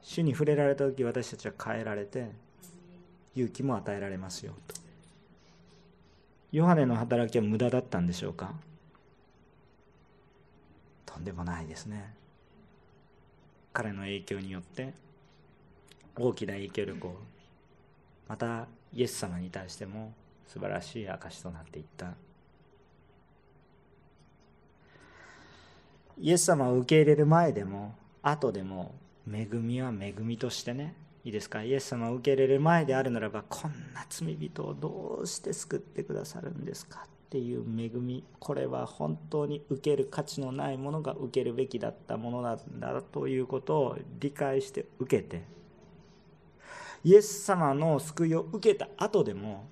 [0.00, 2.30] 主に触れられた時私たちは変えられて
[3.34, 4.85] 勇気も与えられますよと。
[6.56, 8.54] ヨハネの働きは無駄だったんでしょうか？
[11.04, 12.14] とんでもないですね。
[13.74, 14.94] 彼の影響によって
[16.18, 17.16] 大きな影響力を
[18.26, 20.14] またイエス様に対しても
[20.46, 22.14] 素晴らしい証となっていった。
[26.18, 28.94] イエス様を受け入れる前でも後でも
[29.30, 30.94] 恵みは恵みとしてね
[31.26, 31.64] いいですか？
[31.64, 37.00] イエス様を受け入れる前であるならばこんな罪人をどうして救ってくださるんですか？
[37.04, 38.22] っていう恵み。
[38.38, 45.42] これは本当に受ける価値のないものが受けるべきだったものなんだということを理解して受けて
[47.02, 49.68] イエス様の救いを受けた後でも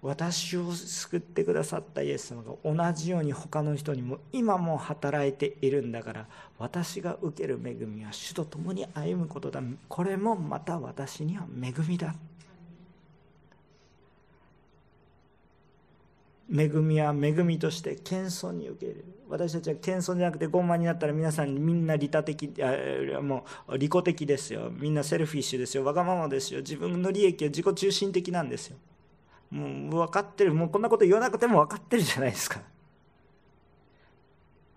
[0.00, 6.26] 私を救ってくださったイエス様が同じように他の人にも今も働いているんだから
[6.56, 9.60] 私が受ける恵みは主と共に歩むことだ。
[9.88, 12.14] これもまた私には恵みだ。
[16.50, 19.04] 恵みは恵みとして謙遜に受ける。
[19.28, 22.50] 私たちは謙遜じゃなくて傲慢になったら皆さんみんな利他的
[23.20, 24.70] もう利己的ですよ。
[24.70, 25.84] みんなセルフィッシュですよ。
[25.84, 26.60] わがままですよ。
[26.60, 28.76] 自分の利益は自己中心的なんですよ。
[29.50, 30.54] もう分かってる。
[30.54, 32.60] もうこんなこと言わなくても分かってるじゃないですか。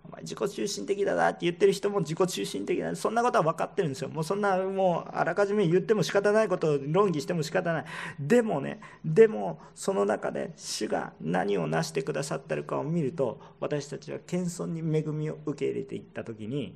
[0.05, 4.09] お前自己中心的だなって言ってる人も自己中心的だそんなことは分かってるんですよ。
[4.09, 7.85] もうそんなもうあらかじめ言っても仕方ないことを論議しても仕方ない。
[8.19, 16.75] でもねでもその中で主が何を成してくださってるかを見ると私たちは謙遜に恵みを受け入れていった時に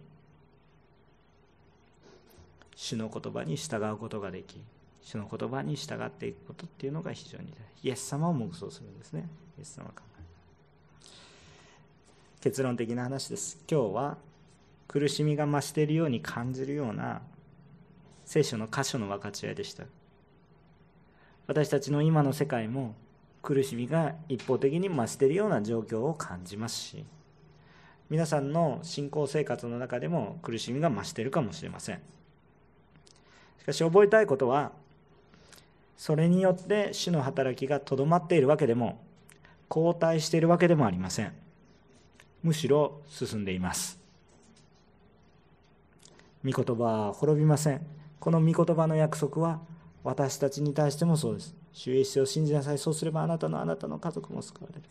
[2.76, 4.62] 主の言葉に従うことができ
[5.06, 7.88] 主の言葉に従っていくことっていうのが非常に大事。
[7.88, 9.30] イエス様を黙想するんですね。
[9.58, 10.06] イエス様考え
[12.42, 13.60] 結論的な話です。
[13.70, 14.18] 今日は
[14.88, 17.22] 苦しみが増しているように感じるような
[18.26, 19.84] 聖書の箇所の分かち合いでした。
[21.46, 22.96] 私たちの今の世界も
[23.44, 27.06] 苦しみが一方的に増しているような状況を感じますし
[28.10, 32.02] 皆さんの信仰生活の中でも苦しみが増しているかもしれません。
[33.60, 34.72] しかし覚えたいことは
[35.98, 39.02] それによって主の働きがとどまっているわけでも
[39.68, 41.34] 後退しているわけでもありません。
[42.44, 44.00] むしろ進んでいます。
[46.44, 47.82] 御言葉は滅びません。
[48.20, 49.62] この御言葉の約束は
[50.04, 51.56] 私たちに対してもそうです。
[51.74, 52.78] 主イエスを信じなさい。
[52.78, 54.84] そうすればあなたのあなたの家族も救われる。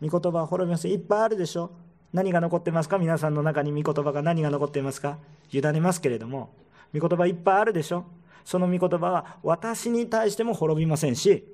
[0.00, 0.92] 御言葉は滅びません。
[0.92, 1.70] いっぱいあるでしょ。
[2.12, 2.98] 何が残ってますか？
[2.98, 5.18] 皆さんの中に御言葉が何が残っていますか？
[5.52, 6.54] 委ねますけれども
[6.98, 8.06] 御言葉いっぱいあるでしょ。
[8.44, 11.44] その御言葉は私に対しても滅びませんし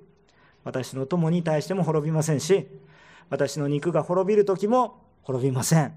[0.64, 2.66] 私の友に対しても滅びませんし
[3.30, 5.92] 私の肉が滅びる時も滅びません。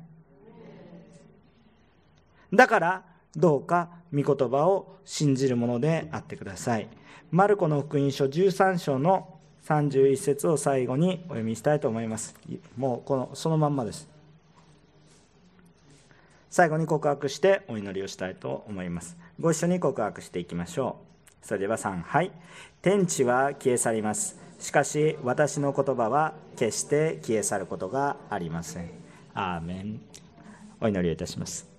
[2.53, 3.03] だから
[3.35, 6.89] どうか御言葉を信じるものであってください。
[7.31, 12.35] マルコの福音書13章の31節を最後にお読みしたいと思います。
[12.75, 14.09] もうこのそのまんまです。
[16.49, 19.15] 最後に告白してお祈りをしたいと思います。
[19.41, 20.97] ご一緒に告白していきましょ
[21.43, 21.45] う。
[21.45, 22.31] それでは3はい。
[22.83, 24.37] 天地は消え去ります。
[24.59, 28.91] しかし私の言葉は決して消え去ることがありません。
[29.33, 30.01] アーメン。
[30.79, 31.70] お祈りいたします。